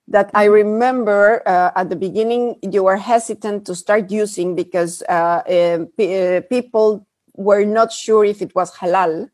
that 0.08 0.30
I 0.34 0.46
mm-hmm. 0.46 0.54
remember 0.54 1.42
uh, 1.46 1.72
at 1.76 1.90
the 1.90 1.96
beginning 1.96 2.58
you 2.62 2.84
were 2.84 2.98
hesitant 2.98 3.66
to 3.66 3.76
start 3.76 4.12
using 4.12 4.56
because 4.56 5.02
uh, 5.08 5.42
uh, 5.48 5.86
p- 5.98 6.42
people 6.50 7.08
were 7.42 7.66
not 7.66 7.92
sure 7.92 8.24
if 8.24 8.42
it 8.42 8.54
was 8.56 8.72
halal 8.76 9.30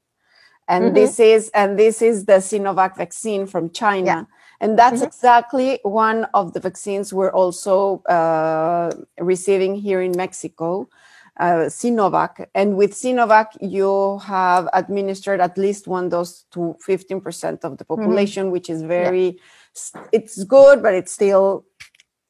and 0.67 0.85
mm-hmm. 0.85 0.95
this 0.95 1.19
is 1.19 1.49
and 1.53 1.79
this 1.79 2.01
is 2.01 2.25
the 2.25 2.33
Sinovac 2.33 2.97
vaccine 2.97 3.47
from 3.47 3.69
China. 3.71 4.05
Yeah. 4.05 4.23
And 4.59 4.77
that's 4.77 4.97
mm-hmm. 4.97 5.05
exactly 5.05 5.79
one 5.83 6.25
of 6.33 6.53
the 6.53 6.59
vaccines 6.59 7.13
we're 7.13 7.31
also 7.31 8.01
uh, 8.03 8.91
receiving 9.19 9.75
here 9.75 10.01
in 10.01 10.13
Mexico, 10.17 10.89
uh, 11.39 11.69
Sinovac. 11.69 12.47
And 12.55 12.75
with 12.75 12.93
Sinovac, 12.93 13.49
you 13.61 14.17
have 14.25 14.67
administered 14.73 15.41
at 15.41 15.59
least 15.59 15.87
one 15.87 16.09
dose 16.09 16.45
to 16.53 16.75
15% 16.87 17.63
of 17.63 17.77
the 17.77 17.85
mm-hmm. 17.85 18.01
population, 18.01 18.45
mm-hmm. 18.45 18.51
which 18.51 18.69
is 18.71 18.81
very, 18.81 19.39
yeah. 19.93 20.03
it's 20.11 20.43
good, 20.43 20.81
but 20.81 20.95
it's 20.95 21.11
still 21.11 21.63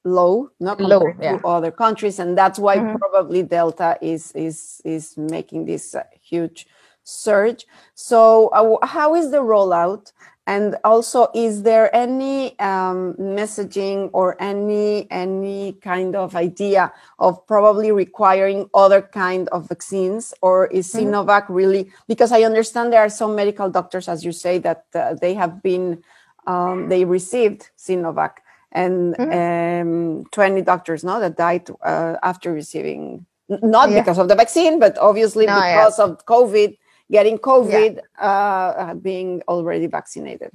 low, 0.03 0.49
not 0.59 0.79
low 0.79 1.03
yeah. 1.19 1.37
to 1.37 1.47
other 1.47 1.71
countries, 1.71 2.19
and 2.19 2.37
that's 2.37 2.59
why 2.59 2.77
mm-hmm. 2.77 2.97
probably 2.97 3.43
Delta 3.43 3.97
is 4.01 4.31
is 4.33 4.81
is 4.85 5.17
making 5.17 5.65
this 5.65 5.95
uh, 5.95 6.03
huge 6.21 6.67
surge. 7.03 7.65
So, 7.95 8.49
uh, 8.49 8.85
how 8.85 9.15
is 9.15 9.31
the 9.31 9.37
rollout? 9.37 10.11
And 10.45 10.77
also, 10.85 11.27
is 11.35 11.63
there 11.63 11.93
any 11.93 12.57
um, 12.59 13.15
messaging 13.19 14.09
or 14.13 14.41
any 14.41 15.07
any 15.11 15.73
kind 15.73 16.15
of 16.15 16.35
idea 16.37 16.93
of 17.19 17.45
probably 17.47 17.91
requiring 17.91 18.69
other 18.73 19.01
kind 19.01 19.49
of 19.49 19.67
vaccines, 19.67 20.33
or 20.41 20.67
is 20.67 20.87
mm-hmm. 20.87 21.07
Sinovac 21.07 21.45
really? 21.49 21.91
Because 22.07 22.31
I 22.31 22.43
understand 22.43 22.93
there 22.93 23.01
are 23.01 23.09
some 23.09 23.35
medical 23.35 23.69
doctors, 23.69 24.07
as 24.07 24.23
you 24.23 24.31
say, 24.31 24.57
that 24.59 24.85
uh, 24.95 25.15
they 25.15 25.33
have 25.33 25.61
been 25.61 26.01
um, 26.47 26.87
they 26.87 27.03
received 27.03 27.69
Sinovac 27.77 28.39
and 28.71 29.15
mm-hmm. 29.15 30.19
um, 30.21 30.25
20 30.31 30.61
doctors 30.61 31.03
now 31.03 31.19
that 31.19 31.37
died 31.37 31.69
uh, 31.83 32.15
after 32.23 32.51
receiving 32.51 33.25
not 33.49 33.89
yeah. 33.89 33.99
because 34.01 34.17
of 34.17 34.27
the 34.27 34.35
vaccine 34.35 34.79
but 34.79 34.97
obviously 34.97 35.45
no, 35.45 35.55
because 35.55 35.99
yeah. 35.99 36.05
of 36.05 36.25
covid 36.25 36.77
getting 37.09 37.37
covid 37.37 37.99
yeah. 38.19 38.25
uh, 38.27 38.93
being 38.95 39.41
already 39.47 39.87
vaccinated 39.87 40.51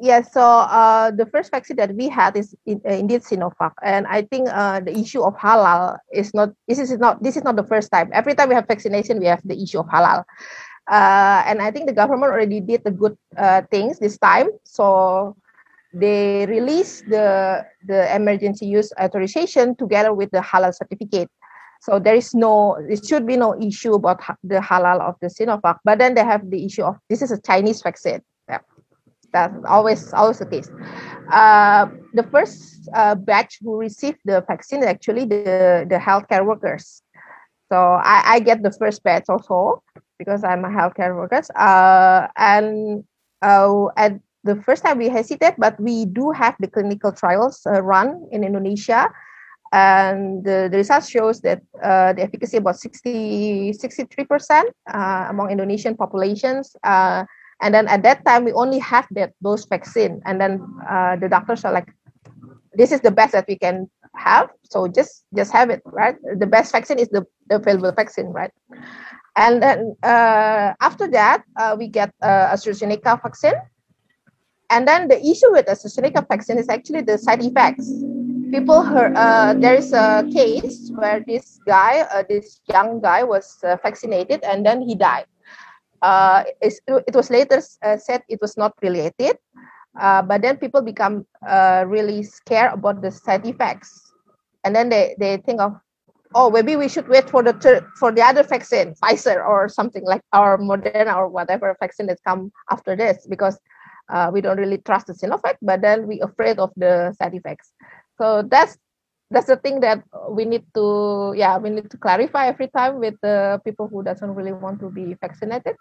yeah 0.00 0.20
so 0.20 0.40
uh, 0.42 1.12
the 1.12 1.26
first 1.26 1.52
vaccine 1.52 1.76
that 1.76 1.94
we 1.94 2.08
had 2.08 2.36
is 2.36 2.56
in, 2.66 2.80
uh, 2.84 2.92
indeed 2.92 3.22
sinovac 3.22 3.72
and 3.82 4.06
i 4.08 4.22
think 4.22 4.48
uh, 4.50 4.80
the 4.80 4.98
issue 4.98 5.22
of 5.22 5.34
halal 5.36 5.96
is 6.12 6.34
not 6.34 6.52
this 6.66 6.78
is 6.78 6.98
not 6.98 7.22
this 7.22 7.36
is 7.36 7.44
not 7.44 7.54
the 7.54 7.62
first 7.62 7.92
time 7.92 8.10
every 8.12 8.34
time 8.34 8.48
we 8.48 8.54
have 8.54 8.66
vaccination 8.66 9.20
we 9.20 9.26
have 9.26 9.40
the 9.44 9.60
issue 9.62 9.78
of 9.78 9.86
halal 9.86 10.24
uh, 10.86 11.42
and 11.46 11.62
I 11.62 11.70
think 11.70 11.86
the 11.86 11.94
government 11.94 12.32
already 12.32 12.60
did 12.60 12.84
the 12.84 12.90
good 12.90 13.16
uh, 13.36 13.62
things 13.70 13.98
this 13.98 14.18
time. 14.18 14.48
So 14.64 15.36
they 15.94 16.46
released 16.46 17.08
the 17.08 17.64
the 17.86 18.14
emergency 18.14 18.66
use 18.66 18.92
authorization 19.00 19.76
together 19.76 20.12
with 20.12 20.30
the 20.30 20.40
halal 20.40 20.74
certificate. 20.74 21.30
So 21.80 21.98
there 21.98 22.14
is 22.14 22.34
no, 22.34 22.78
there 22.88 22.96
should 22.96 23.26
be 23.26 23.36
no 23.36 23.60
issue 23.60 23.92
about 23.92 24.18
the 24.42 24.56
halal 24.56 25.00
of 25.00 25.16
the 25.20 25.28
Sinovac. 25.28 25.80
But 25.84 25.98
then 25.98 26.14
they 26.14 26.24
have 26.24 26.50
the 26.50 26.64
issue 26.64 26.82
of 26.82 26.96
this 27.10 27.20
is 27.20 27.30
a 27.30 27.40
Chinese 27.40 27.82
vaccine. 27.82 28.22
Yeah, 28.48 28.60
that's 29.32 29.54
always 29.68 30.12
always 30.14 30.38
the 30.38 30.46
case. 30.46 30.70
Uh, 31.30 31.86
the 32.14 32.22
first 32.24 32.88
uh, 32.94 33.14
batch 33.14 33.58
who 33.60 33.76
received 33.76 34.18
the 34.24 34.42
vaccine 34.48 34.82
actually 34.82 35.26
the 35.26 35.86
the 35.88 35.96
healthcare 35.96 36.44
workers. 36.44 37.02
So 37.70 37.76
I, 37.76 38.36
I 38.36 38.40
get 38.40 38.62
the 38.62 38.72
first 38.72 39.02
batch 39.02 39.24
also 39.28 39.82
because 40.18 40.42
I'm 40.42 40.64
a 40.64 40.68
healthcare 40.68 41.14
worker. 41.14 41.42
Uh, 41.54 42.28
and 42.36 43.04
uh, 43.42 43.86
at 43.96 44.20
the 44.44 44.56
first 44.62 44.84
time 44.84 44.98
we 44.98 45.08
hesitate, 45.08 45.54
but 45.58 45.80
we 45.80 46.04
do 46.04 46.30
have 46.30 46.54
the 46.60 46.68
clinical 46.68 47.10
trials 47.10 47.66
uh, 47.66 47.82
run 47.82 48.28
in 48.30 48.44
Indonesia. 48.44 49.08
And 49.72 50.44
the, 50.44 50.68
the 50.70 50.76
results 50.76 51.08
shows 51.08 51.40
that 51.40 51.60
uh, 51.82 52.12
the 52.12 52.22
efficacy 52.22 52.58
about 52.58 52.78
60, 52.78 53.72
63% 53.72 54.62
uh, 54.86 55.26
among 55.30 55.50
Indonesian 55.50 55.96
populations. 55.96 56.76
Uh, 56.84 57.24
and 57.60 57.74
then 57.74 57.88
at 57.88 58.02
that 58.04 58.24
time, 58.24 58.44
we 58.44 58.52
only 58.52 58.78
have 58.78 59.08
that 59.12 59.32
those 59.40 59.64
vaccine. 59.64 60.20
And 60.26 60.40
then 60.40 60.62
uh, 60.88 61.16
the 61.16 61.28
doctors 61.28 61.64
are 61.64 61.72
like, 61.72 61.90
this 62.74 62.92
is 62.92 63.00
the 63.00 63.10
best 63.10 63.32
that 63.32 63.46
we 63.48 63.56
can 63.56 63.90
have. 64.14 64.50
So 64.62 64.86
just 64.86 65.24
just 65.34 65.50
have 65.52 65.70
it, 65.70 65.82
right? 65.86 66.16
The 66.38 66.46
best 66.46 66.70
vaccine 66.70 66.98
is 66.98 67.08
the, 67.08 67.24
the 67.48 67.56
available 67.56 67.90
vaccine, 67.92 68.26
right? 68.26 68.50
And 69.34 69.62
then 69.62 69.96
uh, 70.02 70.74
after 70.80 71.08
that, 71.10 71.42
we 71.78 71.88
get 71.88 72.12
uh, 72.22 72.54
AstraZeneca 72.54 73.22
vaccine. 73.22 73.54
And 74.74 74.88
then 74.88 75.06
the 75.06 75.22
issue 75.22 75.52
with 75.52 75.66
AstraZeneca 75.66 76.26
vaccine 76.26 76.58
is 76.58 76.68
actually 76.68 77.02
the 77.02 77.16
side 77.16 77.44
effects. 77.44 77.86
People 78.50 78.82
heard 78.82 79.14
uh, 79.14 79.54
there 79.54 79.76
is 79.76 79.92
a 79.92 80.26
case 80.34 80.90
where 80.96 81.22
this 81.24 81.60
guy, 81.64 82.00
uh, 82.10 82.24
this 82.28 82.60
young 82.68 83.00
guy, 83.00 83.22
was 83.22 83.62
uh, 83.62 83.76
vaccinated 83.84 84.42
and 84.42 84.66
then 84.66 84.82
he 84.82 84.96
died. 84.96 85.26
Uh, 86.02 86.42
it 86.60 87.14
was 87.14 87.30
later 87.30 87.62
uh, 87.82 87.96
said 87.96 88.22
it 88.28 88.40
was 88.42 88.56
not 88.56 88.74
related, 88.82 89.38
uh, 90.00 90.22
but 90.22 90.42
then 90.42 90.56
people 90.56 90.82
become 90.82 91.24
really 91.86 92.24
scared 92.24 92.72
about 92.72 93.00
the 93.00 93.12
side 93.12 93.46
effects, 93.46 94.12
and 94.64 94.74
then 94.74 94.88
they, 94.88 95.14
they 95.20 95.36
think 95.38 95.60
of 95.60 95.72
oh 96.34 96.50
maybe 96.50 96.74
we 96.76 96.88
should 96.88 97.08
wait 97.08 97.30
for 97.30 97.42
the 97.42 97.54
for 97.96 98.12
the 98.12 98.20
other 98.20 98.42
vaccine 98.42 98.92
pfizer 99.00 99.38
or 99.46 99.68
something 99.68 100.04
like 100.04 100.20
our 100.32 100.58
moderna 100.58 101.16
or 101.16 101.28
whatever 101.28 101.74
vaccine 101.80 102.06
that 102.06 102.18
come 102.26 102.52
after 102.70 102.96
this 102.96 103.26
because 103.30 103.56
uh, 104.08 104.30
we 104.32 104.40
don't 104.40 104.58
really 104.58 104.78
trust 104.78 105.06
the 105.06 105.14
sinovac 105.14 105.56
but 105.62 105.80
then 105.80 106.06
we 106.06 106.20
afraid 106.20 106.58
of 106.58 106.70
the 106.76 107.12
side 107.18 107.34
effects. 107.34 107.72
So 108.18 108.42
that's 108.42 108.78
that's 109.30 109.46
the 109.46 109.56
thing 109.56 109.80
that 109.80 110.02
we 110.30 110.44
need 110.44 110.64
to 110.74 111.34
yeah 111.36 111.58
we 111.58 111.70
need 111.70 111.90
to 111.90 111.98
clarify 111.98 112.46
every 112.46 112.68
time 112.68 113.00
with 113.00 113.14
the 113.22 113.60
people 113.64 113.88
who 113.88 114.02
doesn't 114.02 114.34
really 114.34 114.52
want 114.52 114.80
to 114.80 114.90
be 114.90 115.14
vaccinated. 115.14 115.76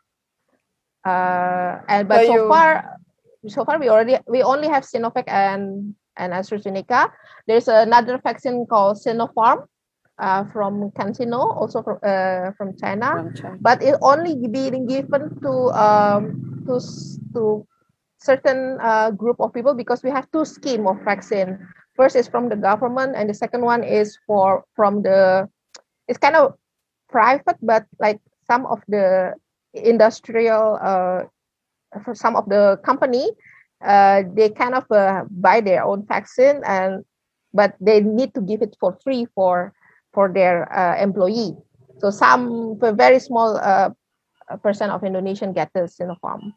Uh, 1.05 1.83
and 1.87 2.07
but 2.07 2.21
so, 2.21 2.27
so 2.27 2.33
you... 2.33 2.47
far 2.47 2.97
so 3.47 3.65
far 3.65 3.79
we 3.79 3.89
already 3.89 4.17
we 4.27 4.41
only 4.41 4.67
have 4.67 4.83
sinovac 4.83 5.25
and 5.27 5.95
and 6.17 6.33
AstraZeneca. 6.33 7.11
There's 7.47 7.67
another 7.67 8.21
vaccine 8.23 8.65
called 8.67 8.97
Sinopharm, 8.97 9.65
uh, 10.19 10.45
from 10.53 10.91
CanSino, 10.91 11.41
also 11.57 11.81
from 11.81 11.97
uh, 12.03 12.51
from 12.57 12.77
China, 12.77 13.17
from 13.17 13.35
China, 13.35 13.57
but 13.59 13.81
it 13.81 13.95
only 14.01 14.35
being 14.47 14.85
given 14.85 15.39
to 15.41 15.53
um, 15.73 16.63
to 16.67 16.79
to 17.33 17.65
certain 18.23 18.79
uh, 18.81 19.11
group 19.11 19.39
of 19.39 19.53
people 19.53 19.73
because 19.75 20.01
we 20.03 20.09
have 20.09 20.31
two 20.31 20.45
scheme 20.45 20.87
of 20.87 20.97
vaccine. 21.03 21.59
First 21.95 22.15
is 22.15 22.27
from 22.27 22.49
the 22.49 22.55
government, 22.55 23.15
and 23.15 23.29
the 23.29 23.33
second 23.35 23.61
one 23.61 23.83
is 23.83 24.17
for 24.25 24.63
from 24.75 25.03
the. 25.03 25.49
It's 26.07 26.17
kind 26.17 26.35
of 26.35 26.55
private, 27.09 27.57
but 27.61 27.85
like 27.99 28.19
some 28.47 28.65
of 28.65 28.81
the 28.87 29.35
industrial, 29.73 30.79
uh, 30.81 31.23
for 32.03 32.15
some 32.15 32.35
of 32.35 32.49
the 32.49 32.79
company, 32.83 33.29
uh, 33.83 34.23
they 34.33 34.49
kind 34.49 34.73
of 34.73 34.89
uh, 34.91 35.23
buy 35.29 35.61
their 35.61 35.83
own 35.83 36.05
vaccine 36.07 36.61
and 36.65 37.05
but 37.53 37.75
they 37.79 38.01
need 38.01 38.33
to 38.33 38.41
give 38.41 38.61
it 38.61 38.75
for 38.79 38.97
free 39.03 39.27
for 39.35 39.73
for 40.13 40.31
their 40.31 40.65
uh, 40.71 40.97
employee. 40.97 41.53
So 41.99 42.09
some 42.09 42.79
very 42.79 43.19
small 43.19 43.57
uh, 43.57 43.91
percent 44.61 44.91
of 44.91 45.03
Indonesian 45.03 45.53
get 45.53 45.69
this 45.73 45.99
in 45.99 46.07
the 46.07 46.15
Sinopharm. 46.15 46.53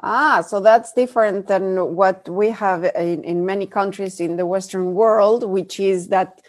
Ah, 0.00 0.42
so 0.46 0.60
that's 0.60 0.92
different 0.92 1.48
than 1.48 1.96
what 1.96 2.28
we 2.28 2.50
have 2.50 2.84
in, 2.94 3.24
in 3.24 3.44
many 3.44 3.66
countries 3.66 4.20
in 4.20 4.36
the 4.36 4.46
Western 4.46 4.94
world, 4.94 5.42
which 5.42 5.80
is 5.80 6.08
that 6.08 6.40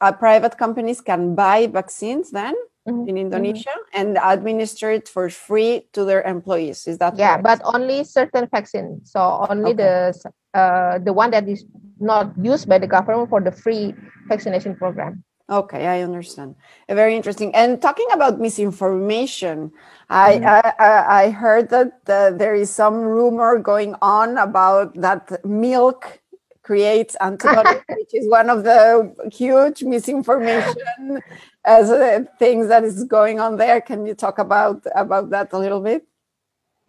uh, 0.00 0.12
private 0.12 0.58
companies 0.58 1.00
can 1.00 1.34
buy 1.34 1.68
vaccines 1.68 2.30
then 2.32 2.54
mm-hmm. 2.86 3.08
in 3.08 3.16
Indonesia 3.16 3.70
mm-hmm. 3.70 4.00
and 4.00 4.18
administer 4.22 4.90
it 4.90 5.08
for 5.08 5.30
free 5.30 5.86
to 5.92 6.04
their 6.04 6.22
employees. 6.22 6.86
Is 6.86 6.98
that 6.98 7.16
yeah? 7.16 7.38
Correct? 7.38 7.62
But 7.62 7.74
only 7.74 8.04
certain 8.04 8.48
vaccines. 8.50 9.10
So 9.10 9.46
only 9.48 9.72
okay. 9.72 10.12
the 10.12 10.32
uh, 10.54 10.98
the 10.98 11.12
one 11.12 11.30
that 11.30 11.48
is 11.48 11.64
not 12.00 12.32
used 12.40 12.68
by 12.68 12.78
the 12.78 12.86
government 12.86 13.30
for 13.30 13.40
the 13.40 13.52
free 13.52 13.94
vaccination 14.28 14.74
program. 14.74 15.22
Okay, 15.48 15.86
I 15.86 16.02
understand. 16.02 16.56
Very 16.88 17.14
interesting. 17.14 17.54
And 17.54 17.80
talking 17.80 18.08
about 18.12 18.40
misinformation, 18.40 19.70
I, 20.10 20.38
mm-hmm. 20.38 20.82
I, 20.82 21.24
I 21.26 21.30
heard 21.30 21.70
that 21.70 22.00
uh, 22.08 22.30
there 22.32 22.54
is 22.54 22.70
some 22.70 22.96
rumor 22.96 23.58
going 23.58 23.94
on 24.02 24.38
about 24.38 24.94
that 24.94 25.44
milk 25.44 26.20
creates 26.66 27.14
antibodies, 27.20 27.80
which 27.88 28.12
is 28.12 28.28
one 28.28 28.50
of 28.50 28.64
the 28.64 29.14
huge 29.32 29.84
misinformation 29.84 31.22
as 31.64 31.90
uh, 31.90 32.24
things 32.40 32.66
that 32.66 32.82
is 32.82 33.04
going 33.04 33.38
on 33.38 33.56
there. 33.56 33.80
Can 33.80 34.04
you 34.04 34.14
talk 34.14 34.38
about 34.40 34.84
about 34.96 35.30
that 35.30 35.52
a 35.52 35.58
little 35.58 35.80
bit? 35.80 36.04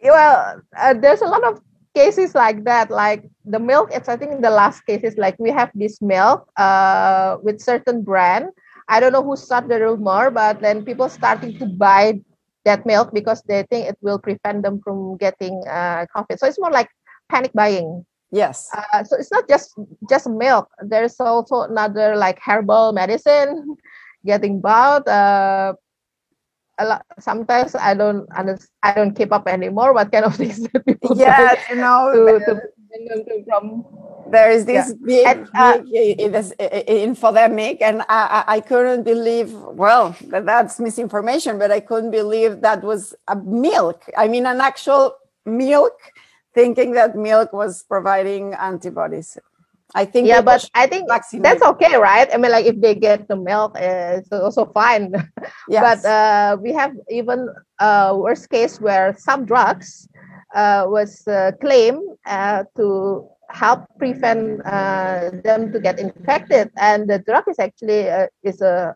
Well, 0.02 0.62
uh, 0.76 0.94
there's 0.94 1.22
a 1.22 1.26
lot 1.26 1.44
of 1.44 1.60
cases 1.98 2.30
like 2.34 2.62
that 2.62 2.90
like 2.90 3.26
the 3.44 3.58
milk 3.58 3.90
it's 3.90 4.08
i 4.08 4.16
think 4.16 4.30
in 4.30 4.40
the 4.40 4.54
last 4.60 4.86
cases 4.86 5.18
like 5.18 5.34
we 5.42 5.50
have 5.50 5.70
this 5.74 5.98
milk 6.00 6.46
uh, 6.56 7.36
with 7.42 7.60
certain 7.60 8.02
brand. 8.02 8.46
I 8.88 9.00
don't 9.00 9.12
know 9.12 9.22
who 9.22 9.36
started 9.36 9.68
the 9.68 9.84
rumor 9.84 10.30
but 10.30 10.62
then 10.64 10.80
people 10.80 11.10
starting 11.10 11.58
to 11.58 11.66
buy 11.66 12.22
that 12.64 12.86
milk 12.86 13.12
because 13.12 13.42
they 13.44 13.66
think 13.68 13.84
it 13.90 13.98
will 14.00 14.18
prevent 14.18 14.62
them 14.64 14.80
from 14.80 15.18
getting 15.18 15.60
uh, 15.68 16.06
covid 16.14 16.38
so 16.38 16.46
it's 16.48 16.62
more 16.62 16.72
like 16.72 16.88
panic 17.28 17.52
buying. 17.52 18.04
Yes. 18.30 18.68
Uh, 18.72 19.04
so 19.04 19.16
it's 19.16 19.32
not 19.32 19.48
just 19.48 19.72
just 20.08 20.28
milk. 20.28 20.68
There's 20.84 21.16
also 21.20 21.62
another 21.68 22.16
like 22.16 22.40
herbal 22.44 22.92
medicine 22.92 23.76
getting 24.26 24.60
bought 24.60 25.08
uh, 25.08 25.74
a 26.78 26.84
lot 26.86 27.06
sometimes 27.18 27.74
i 27.74 27.94
don't 27.94 28.28
understand 28.32 28.70
i 28.82 28.92
don't 28.92 29.14
keep 29.14 29.32
up 29.32 29.46
anymore 29.46 29.92
what 29.92 30.10
kind 30.12 30.24
of 30.24 30.34
things 30.34 30.60
that 30.72 30.84
people 30.86 31.16
yeah 31.16 31.54
you 31.70 31.76
know 31.76 32.10
to, 32.12 32.44
to 32.44 33.44
from 33.46 33.84
there 34.30 34.50
is 34.50 34.64
this 34.64 34.94
yeah. 35.06 35.34
big, 35.34 35.36
and, 35.36 35.48
uh, 35.56 35.78
big 35.78 36.18
infodemic 36.18 37.78
and 37.80 38.02
I, 38.08 38.44
I 38.46 38.60
couldn't 38.60 39.04
believe 39.04 39.52
well 39.52 40.16
that's 40.22 40.78
misinformation 40.80 41.58
but 41.58 41.70
i 41.70 41.80
couldn't 41.80 42.10
believe 42.10 42.60
that 42.60 42.82
was 42.82 43.14
a 43.28 43.36
milk 43.36 44.04
i 44.16 44.28
mean 44.28 44.46
an 44.46 44.60
actual 44.60 45.16
milk 45.44 45.98
thinking 46.54 46.92
that 46.92 47.16
milk 47.16 47.52
was 47.52 47.84
providing 47.84 48.54
antibodies 48.54 49.38
I 49.94 50.04
think 50.04 50.28
yeah, 50.28 50.42
but 50.42 50.68
I 50.74 50.86
think 50.86 51.08
vaccinate. 51.08 51.42
that's 51.44 51.62
okay, 51.62 51.96
right? 51.96 52.28
I 52.32 52.36
mean, 52.36 52.50
like 52.52 52.66
if 52.66 52.80
they 52.80 52.94
get 52.94 53.26
the 53.26 53.36
milk, 53.36 53.74
uh, 53.76 54.20
it's 54.20 54.30
also 54.32 54.66
fine. 54.66 55.12
Yes. 55.68 56.02
but 56.02 56.08
uh, 56.08 56.56
we 56.60 56.72
have 56.72 56.92
even 57.10 57.48
uh, 57.78 58.14
worst 58.16 58.50
case 58.50 58.80
where 58.80 59.14
some 59.18 59.44
drugs 59.44 60.08
uh, 60.54 60.84
was 60.88 61.26
uh, 61.26 61.52
claimed 61.60 62.02
uh, 62.26 62.64
to 62.76 63.28
help 63.50 63.84
prevent 63.98 64.60
uh, 64.66 65.30
them 65.44 65.72
to 65.72 65.80
get 65.80 65.98
infected, 65.98 66.70
and 66.76 67.08
the 67.08 67.18
drug 67.20 67.44
is 67.48 67.58
actually 67.58 68.08
uh, 68.10 68.26
is 68.42 68.60
a 68.60 68.94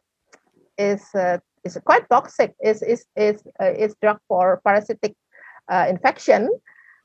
is 0.78 1.02
uh, 1.14 1.38
is 1.64 1.78
quite 1.85 2.09
toxic. 2.11 2.55
is 2.62 2.83
is 2.83 3.05
is 3.16 3.42
uh, 3.61 3.72
is 3.72 3.96
drug 4.02 4.18
for 4.28 4.61
parasitic 4.64 5.14
uh, 5.72 5.87
infection, 5.88 6.50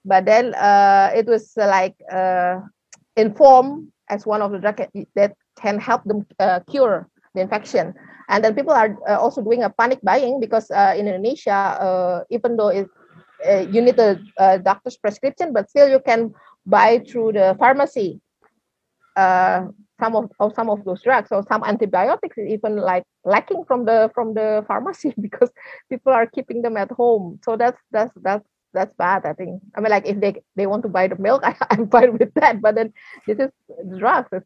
but 0.04 0.26
then 0.26 0.54
uh, 0.56 1.12
it 1.16 1.26
was 1.26 1.54
uh, 1.58 1.68
like. 1.68 1.96
Inform 3.18 3.92
as 4.10 4.26
one 4.26 4.42
of 4.42 4.52
the 4.52 4.60
drugs 4.60 4.86
that 5.16 5.36
can 5.60 5.80
help 5.80 6.04
them 6.06 6.26
uh, 6.40 6.62
cure 6.70 7.10
the 7.34 7.42
infection. 7.42 7.94
And 8.30 8.44
then 8.44 8.56
people 8.56 8.74
are 8.74 8.98
uh, 9.08 9.18
also 9.18 9.42
doing 9.42 9.64
a 9.64 9.70
panic 9.70 10.00
buying 10.04 10.40
because 10.40 10.70
uh, 10.72 10.94
in 10.98 11.08
Indonesia, 11.08 11.78
uh, 11.80 12.24
even 12.30 12.58
though 12.58 12.70
it, 12.70 12.88
uh, 13.48 13.66
you 13.72 13.82
need 13.82 14.00
a, 14.00 14.20
a, 14.38 14.60
doctor's 14.60 14.98
prescription, 14.98 15.54
but 15.54 15.70
still 15.70 15.88
you 15.88 16.00
can 16.00 16.34
buy 16.66 17.00
through 17.08 17.34
the 17.34 17.56
pharmacy. 17.60 18.20
Uh, 19.16 19.68
some 20.00 20.16
of, 20.16 20.30
some 20.54 20.70
of 20.70 20.84
those 20.86 21.02
drugs 21.02 21.30
or 21.32 21.44
some 21.48 21.64
antibiotics 21.64 22.38
is 22.38 22.50
even 22.50 22.78
like 22.78 23.04
lacking 23.26 23.64
from 23.66 23.86
the 23.86 24.12
from 24.14 24.34
the 24.36 24.64
pharmacy 24.68 25.14
because 25.22 25.50
people 25.90 26.14
are 26.14 26.28
keeping 26.28 26.62
them 26.62 26.78
at 26.78 26.92
home 26.92 27.40
so 27.44 27.58
that's 27.58 27.82
that's 27.90 28.14
that's 28.22 28.46
that's 28.74 28.94
bad 28.98 29.26
i 29.26 29.34
think 29.34 29.62
i 29.76 29.80
mean 29.80 29.92
like 29.92 30.06
if 30.06 30.20
they 30.20 30.42
they 30.56 30.68
want 30.68 30.84
to 30.84 30.90
buy 30.90 31.08
the 31.08 31.18
milk 31.18 31.42
I, 31.46 31.56
i'm 31.72 31.90
fine 31.90 32.18
with 32.18 32.34
that 32.36 32.62
but 32.62 32.76
then 32.76 32.94
this 33.26 33.40
is 33.40 33.52
drugs 33.98 34.30
it's 34.32 34.46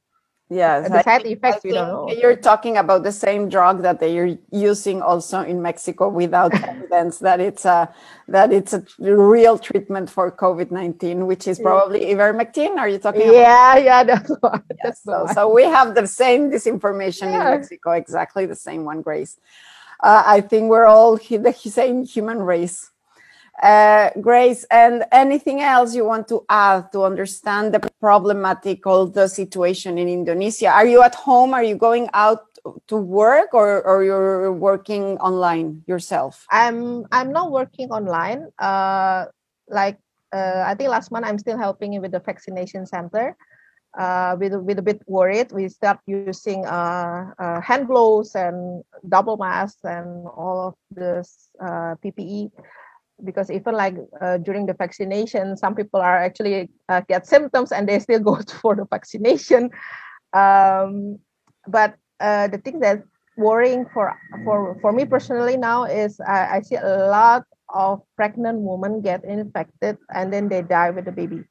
Yes, 0.52 0.90
the 0.90 1.02
side 1.02 1.26
effects 1.26 1.64
we 1.64 1.72
don't 1.72 1.88
know. 1.88 2.14
You're 2.14 2.36
talking 2.36 2.76
about 2.76 3.04
the 3.04 3.12
same 3.14 3.48
drug 3.48 3.84
that 3.84 4.02
they 4.02 4.20
are 4.20 4.38
using 4.52 5.02
also 5.02 5.44
in 5.44 5.62
Mexico 5.62 6.10
without 6.10 6.54
evidence 6.68 7.20
that 7.20 7.40
it's 7.40 7.64
a 7.64 7.88
that 8.28 8.52
it's 8.52 8.74
a 8.74 8.84
real 9.00 9.58
treatment 9.58 10.10
for 10.10 10.30
COVID 10.30 10.70
nineteen, 10.70 11.26
which 11.26 11.48
is 11.48 11.58
probably 11.58 12.02
ivermectin. 12.02 12.76
Are 12.76 12.90
you 12.90 12.98
talking? 12.98 13.22
about? 13.22 13.34
yeah 13.34 13.78
yeah 13.78 14.04
that's 14.04 14.30
Yes, 14.44 14.62
that's 14.84 15.04
so, 15.04 15.26
so 15.34 15.54
we 15.54 15.64
have 15.64 15.96
the 15.96 16.06
same 16.06 16.52
disinformation 16.52 17.32
in 17.32 17.40
Mexico, 17.40 17.92
exactly 17.92 18.46
the 18.46 18.56
same 18.56 18.84
one, 18.84 19.02
Grace. 19.02 19.40
Uh, 20.04 20.24
I 20.26 20.42
think 20.42 20.70
we're 20.70 20.86
all 20.86 21.16
the 21.16 21.54
same 21.54 22.04
human 22.04 22.40
race. 22.40 22.91
Uh, 23.62 24.10
Grace, 24.20 24.66
and 24.72 25.06
anything 25.12 25.62
else 25.62 25.94
you 25.94 26.04
want 26.04 26.28
to 26.28 26.44
add 26.50 26.92
to 26.92 27.04
understand 27.04 27.72
the 27.74 27.80
problematic 28.00 28.88
of 28.88 29.14
the 29.14 29.28
situation 29.28 30.00
in 30.00 30.10
Indonesia? 30.10 30.70
Are 30.70 30.88
you 30.88 31.04
at 31.04 31.14
home? 31.14 31.54
Are 31.54 31.64
you 31.64 31.76
going 31.76 32.10
out 32.14 32.42
to 32.88 32.96
work, 32.98 33.54
or, 33.54 33.84
or 33.86 34.04
you're 34.04 34.52
working 34.52 35.18
online 35.20 35.84
yourself? 35.86 36.46
I'm 36.50 37.06
I'm 37.12 37.32
not 37.32 37.52
working 37.52 37.92
online. 37.92 38.50
Uh, 38.58 39.26
like 39.70 40.00
uh, 40.34 40.64
I 40.66 40.74
think 40.74 40.90
last 40.90 41.12
month 41.12 41.28
I'm 41.28 41.38
still 41.38 41.58
helping 41.58 42.02
with 42.02 42.12
the 42.12 42.20
vaccination 42.20 42.88
center. 42.88 43.38
Uh, 43.94 44.38
with 44.40 44.56
with 44.56 44.80
a 44.80 44.82
bit 44.82 45.04
worried, 45.06 45.52
we 45.52 45.70
start 45.70 46.00
using 46.08 46.66
uh, 46.66 47.30
uh, 47.38 47.62
hand 47.62 47.86
gloves 47.86 48.34
and 48.34 48.82
double 49.08 49.38
masks 49.38 49.84
and 49.84 50.26
all 50.34 50.74
of 50.74 50.76
this 50.90 51.52
uh, 51.62 51.94
PPE 52.02 52.50
because 53.24 53.50
even 53.52 53.76
like 53.76 53.96
uh, 54.22 54.38
during 54.38 54.66
the 54.66 54.74
vaccination, 54.74 55.58
some 55.58 55.76
people 55.76 56.00
are 56.00 56.18
actually 56.18 56.70
uh, 56.90 57.02
get 57.08 57.28
symptoms 57.28 57.72
and 57.72 57.88
they 57.88 58.00
still 58.00 58.20
go 58.30 58.40
for 58.62 58.76
the 58.76 58.86
vaccination. 58.86 59.70
Um, 60.34 61.20
but 61.68 61.96
uh, 62.20 62.48
the 62.48 62.58
thing 62.58 62.80
that's 62.80 63.04
worrying 63.38 63.86
for 63.94 64.14
for 64.44 64.78
for 64.82 64.92
me 64.92 65.06
personally 65.06 65.58
now 65.58 65.84
is 65.84 66.20
I, 66.20 66.58
I 66.58 66.62
see 66.62 66.76
a 66.76 67.08
lot 67.10 67.46
of 67.74 68.02
pregnant 68.16 68.60
women 68.60 69.02
get 69.02 69.24
infected 69.24 69.98
and 70.14 70.32
then 70.32 70.50
they 70.50 70.62
die 70.62 70.90
with 70.92 71.06
the 71.06 71.12
baby. 71.12 71.44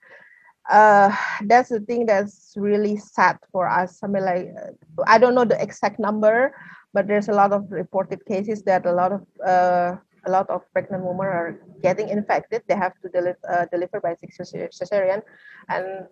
Uh, 0.70 1.14
that's 1.46 1.70
the 1.70 1.80
thing 1.80 2.06
that's 2.06 2.54
really 2.56 2.96
sad 2.96 3.38
for 3.50 3.68
us. 3.68 3.98
I 4.02 4.06
mean, 4.06 4.24
like 4.24 4.48
uh, 4.56 5.02
I 5.06 5.18
don't 5.18 5.34
know 5.34 5.44
the 5.44 5.60
exact 5.60 5.98
number, 5.98 6.54
but 6.92 7.08
there's 7.08 7.28
a 7.28 7.32
lot 7.32 7.52
of 7.52 7.70
reported 7.70 8.24
cases 8.26 8.62
that 8.64 8.86
a 8.86 8.92
lot 8.92 9.12
of 9.12 9.26
uh, 9.44 9.96
a 10.26 10.30
lot 10.30 10.48
of 10.50 10.62
pregnant 10.72 11.04
women 11.04 11.26
are 11.26 11.60
getting 11.82 12.08
infected. 12.08 12.62
They 12.68 12.74
have 12.76 12.94
to 13.02 13.08
deliver 13.08 13.38
uh, 13.48 13.66
deliver 13.72 14.00
by 14.00 14.14
cesar- 14.20 14.70
cesarean, 14.72 15.22
and 15.68 16.06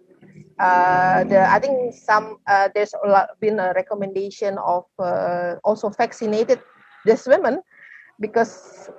uh, 0.58 1.24
the 1.24 1.40
I 1.50 1.58
think 1.58 1.94
some 1.94 2.38
uh, 2.46 2.68
there's 2.74 2.94
a 2.94 3.08
lot, 3.08 3.28
been 3.40 3.58
a 3.60 3.72
recommendation 3.74 4.58
of 4.58 4.84
uh, 4.98 5.56
also 5.64 5.88
vaccinated 5.90 6.60
these 7.04 7.26
women 7.26 7.60
because 8.20 8.90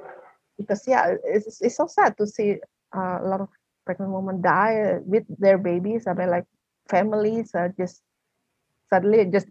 because 0.57 0.83
yeah 0.87 1.15
it's, 1.23 1.61
it's 1.61 1.77
so 1.77 1.87
sad 1.87 2.17
to 2.17 2.27
see 2.27 2.55
uh, 2.95 3.19
a 3.23 3.27
lot 3.27 3.41
of 3.41 3.49
pregnant 3.85 4.11
women 4.11 4.41
die 4.41 4.97
with 5.05 5.23
their 5.39 5.57
babies. 5.57 6.07
I 6.07 6.13
mean 6.13 6.29
like 6.29 6.45
families 6.89 7.51
are 7.55 7.73
just 7.77 8.01
suddenly 8.89 9.25
just 9.31 9.47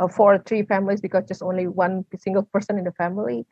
uh, 0.00 0.08
four 0.08 0.34
or 0.34 0.38
three 0.38 0.62
families 0.62 1.00
because 1.00 1.24
just 1.26 1.42
only 1.42 1.66
one 1.68 2.04
single 2.18 2.42
person 2.52 2.78
in 2.78 2.84
the 2.84 2.92
family. 2.92 3.46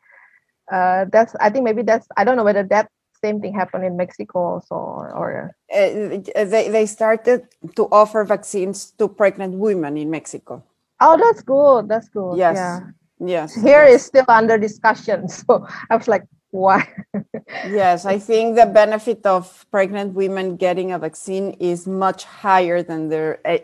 Uh, 0.71 1.07
that's 1.13 1.35
I 1.41 1.51
think 1.51 1.65
maybe 1.65 1.83
that's 1.83 2.07
I 2.17 2.25
don't 2.25 2.37
know 2.37 2.45
whether 2.45 2.63
that 2.65 2.89
same 3.25 3.41
thing 3.41 3.55
happened 3.55 3.85
in 3.85 3.97
Mexico 3.97 4.39
also 4.39 4.75
or, 4.75 5.11
or 5.21 5.31
Uh, 5.75 6.21
they, 6.53 6.69
they 6.71 6.87
started 6.87 7.49
to 7.75 7.89
offer 7.91 8.23
vaccines 8.25 8.93
to 8.99 9.09
pregnant 9.09 9.55
women 9.55 9.97
in 9.97 10.09
Mexico. 10.11 10.63
oh 11.01 11.17
that's 11.17 11.43
good 11.43 11.89
that's 11.89 12.09
good 12.09 12.37
Yes. 12.39 12.55
yeah 12.57 12.81
Yes. 13.19 13.55
here 13.55 13.85
yes. 13.87 13.95
is 14.01 14.03
still 14.07 14.25
under 14.29 14.57
discussion 14.59 15.29
so 15.39 15.67
I 15.91 15.97
was 15.97 16.07
like 16.09 16.25
why 16.51 16.87
Yes, 17.69 18.07
I 18.07 18.19
think 18.19 18.57
the 18.57 18.67
benefit 18.67 19.25
of 19.27 19.67
pregnant 19.71 20.15
women 20.15 20.57
getting 20.57 20.93
a 20.93 20.99
vaccine 20.99 21.53
is 21.61 21.87
much 21.87 22.25
higher 22.25 22.83
than 22.83 23.09
their 23.09 23.39
uh, 23.45 23.59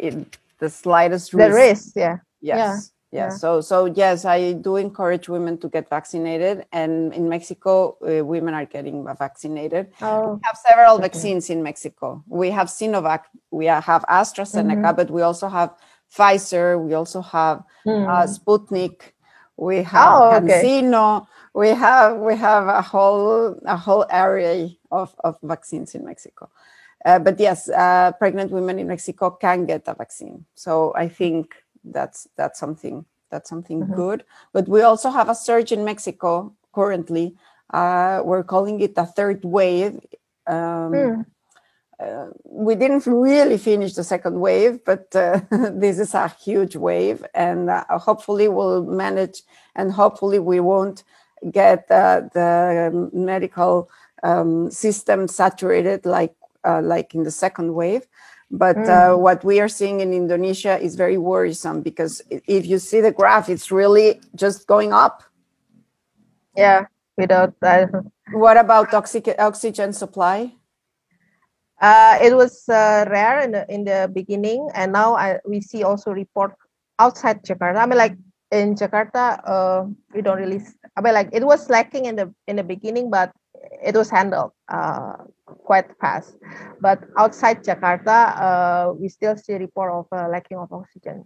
the 0.59 0.69
slightest 0.71 1.33
risk. 1.35 1.49
the 1.49 1.55
risk. 1.55 1.87
yeah 1.97 2.17
Yes. 2.41 2.57
yeah, 2.57 2.75
Yes. 2.75 2.94
Yeah. 3.15 3.29
So, 3.29 3.61
so 3.61 3.87
yes, 3.87 4.25
I 4.25 4.53
do 4.55 4.77
encourage 4.77 5.29
women 5.29 5.59
to 5.59 5.69
get 5.69 5.89
vaccinated, 5.89 6.67
and 6.73 7.13
in 7.15 7.29
Mexico, 7.29 7.97
uh, 8.03 8.25
women 8.25 8.55
are 8.55 8.67
getting 8.67 9.05
vaccinated. 9.05 9.93
oh 10.03 10.41
We 10.41 10.41
have 10.45 10.57
several 10.59 10.99
Okay. 10.99 11.09
vaccines 11.09 11.51
in 11.51 11.63
Mexico. 11.63 12.23
We 12.29 12.51
have 12.51 12.69
Sinovac, 12.69 13.23
we 13.51 13.67
have 13.67 14.05
AstraZeneca, 14.09 14.81
Mm-hmm. 14.83 14.97
but 14.97 15.11
we 15.11 15.23
also 15.23 15.49
have 15.49 15.75
Pfizer. 16.11 16.79
We 16.85 16.95
also 16.95 17.23
have 17.23 17.65
Mm. 17.87 18.07
uh, 18.09 18.27
Sputnik. 18.27 19.13
We 19.57 19.83
have 19.85 20.25
Oh, 20.25 20.37
okay. 20.43 20.75
CanSino. 20.75 21.27
We 21.55 21.69
have 21.71 22.19
we 22.19 22.37
have 22.37 22.67
a 22.69 22.83
whole 22.83 23.59
a 23.67 23.77
whole 23.77 24.05
array 24.11 24.79
of, 24.91 25.15
of 25.25 25.39
vaccines 25.43 25.95
in 25.95 26.05
Mexico. 26.05 26.51
Uh, 27.05 27.19
but 27.19 27.39
yes, 27.41 27.69
uh, 27.71 28.13
pregnant 28.19 28.51
women 28.51 28.79
in 28.79 28.89
Mexico 28.89 29.31
can 29.31 29.67
get 29.67 29.83
a 29.87 29.95
vaccine. 29.95 30.45
So 30.55 30.93
I 30.97 31.09
think 31.09 31.55
that's 31.85 32.29
that's 32.37 32.59
something 32.59 33.05
that's 33.31 33.49
something 33.51 33.81
Mhm. 33.83 33.95
good. 33.97 34.25
But 34.53 34.69
we 34.69 34.83
also 34.83 35.11
have 35.11 35.29
a 35.29 35.35
surge 35.35 35.73
in 35.73 35.85
Mexico 35.85 36.55
currently. 36.73 37.37
Uh, 37.73 38.23
we're 38.25 38.45
calling 38.45 38.81
it 38.81 38.93
a 38.97 39.07
third 39.07 39.45
wave. 39.45 40.01
Um, 40.47 40.93
Mm. 40.93 41.27
uh, 42.01 42.27
we 42.45 42.75
didn't 42.75 43.07
really 43.07 43.59
finish 43.59 43.95
the 43.95 44.05
second 44.05 44.39
wave, 44.41 44.81
but 44.85 45.15
uh, 45.17 45.41
this 45.73 45.99
is 45.99 46.15
a 46.15 46.29
huge 46.29 46.77
wave, 46.77 47.25
and 47.35 47.71
uh, 47.71 47.85
hopefully 47.99 48.49
we'll 48.49 48.85
manage, 48.85 49.43
and 49.75 49.93
hopefully 49.93 50.39
we 50.39 50.61
won't 50.61 51.05
get 51.51 51.91
uh, 51.91 52.23
the 52.33 53.09
medical 53.13 53.89
um, 54.23 54.71
system 54.71 55.29
saturated 55.29 56.05
like 56.07 56.35
uh, 56.65 56.81
like 56.83 57.15
in 57.15 57.23
the 57.25 57.31
second 57.31 57.75
wave. 57.75 58.07
But 58.51 58.77
uh, 58.89 59.17
what 59.17 59.43
we 59.45 59.61
are 59.61 59.69
seeing 59.69 60.01
in 60.01 60.13
Indonesia 60.13 60.79
is 60.79 60.95
very 60.95 61.19
worrisome 61.19 61.83
because 61.83 62.23
if 62.31 62.67
you 62.67 62.79
see 62.79 63.01
the 63.01 63.11
graph, 63.13 63.49
it's 63.49 63.71
really 63.73 64.21
just 64.35 64.67
going 64.67 64.93
up. 64.93 65.23
yeah 66.57 66.87
without 67.17 67.55
uh, 67.63 67.87
What 68.33 68.57
about 68.57 68.93
oxy- 68.95 69.37
oxygen 69.39 69.93
supply? 69.93 70.53
Uh, 71.81 72.19
it 72.23 72.35
was 72.35 72.69
uh, 72.69 73.05
rare 73.11 73.41
in 73.41 73.53
the 73.53 73.63
in 73.69 73.85
the 73.85 74.09
beginning, 74.13 74.71
and 74.75 74.93
now 74.93 75.15
I 75.15 75.39
we 75.45 75.61
see 75.61 75.83
also 75.83 76.13
report 76.13 76.55
outside 76.99 77.43
Jakarta. 77.45 77.83
I 77.83 77.87
mean, 77.87 77.99
like 77.99 78.17
in 78.51 78.75
Jakarta, 78.75 79.43
uh, 79.45 79.85
we 80.15 80.23
don't 80.23 80.39
really. 80.39 80.63
I 80.97 81.01
mean, 81.03 81.13
like 81.15 81.29
it 81.33 81.45
was 81.45 81.69
lacking 81.69 82.07
in 82.07 82.17
the 82.17 82.33
in 82.47 82.57
the 82.57 82.65
beginning, 82.65 83.11
but 83.11 83.35
it 83.83 83.95
was 83.95 84.11
handled 84.11 84.53
uh, 84.69 85.17
quite 85.47 85.87
fast. 86.01 86.37
But 86.81 87.01
outside 87.19 87.65
Jakarta, 87.65 88.37
uh, 88.41 88.93
we 88.95 89.09
still 89.09 89.37
see 89.37 89.55
report 89.55 89.93
of 89.93 90.07
uh, 90.13 90.29
lacking 90.29 90.59
of 90.59 90.73
oxygen. 90.73 91.25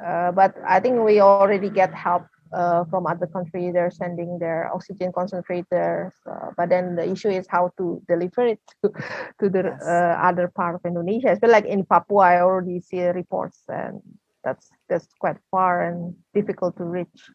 Uh, 0.00 0.32
but 0.32 0.54
I 0.66 0.80
think 0.80 1.00
we 1.04 1.20
already 1.20 1.68
get 1.68 1.92
help 1.92 2.24
uh, 2.52 2.84
from 2.84 3.06
other 3.06 3.26
countries. 3.26 3.72
They're 3.74 3.90
sending 3.90 4.38
their 4.38 4.72
oxygen 4.72 5.12
concentrators. 5.12 6.12
Uh, 6.26 6.50
but 6.56 6.68
then 6.70 6.96
the 6.96 7.08
issue 7.08 7.28
is 7.28 7.46
how 7.48 7.70
to 7.78 8.02
deliver 8.08 8.46
it 8.46 8.60
to, 8.82 8.90
to 9.40 9.48
the 9.48 9.62
Yes. 9.64 9.82
uh, 9.86 10.16
other 10.22 10.48
part 10.48 10.74
of 10.74 10.80
Indonesia. 10.84 11.30
Especially 11.32 11.52
like 11.52 11.66
in 11.66 11.84
Papua, 11.84 12.22
I 12.22 12.40
already 12.40 12.80
see 12.80 13.04
reports, 13.04 13.62
and 13.68 14.00
that's 14.42 14.70
that's 14.88 15.06
quite 15.20 15.36
far 15.50 15.82
and 15.84 16.14
difficult 16.34 16.76
to 16.78 16.84
reach. 16.84 17.30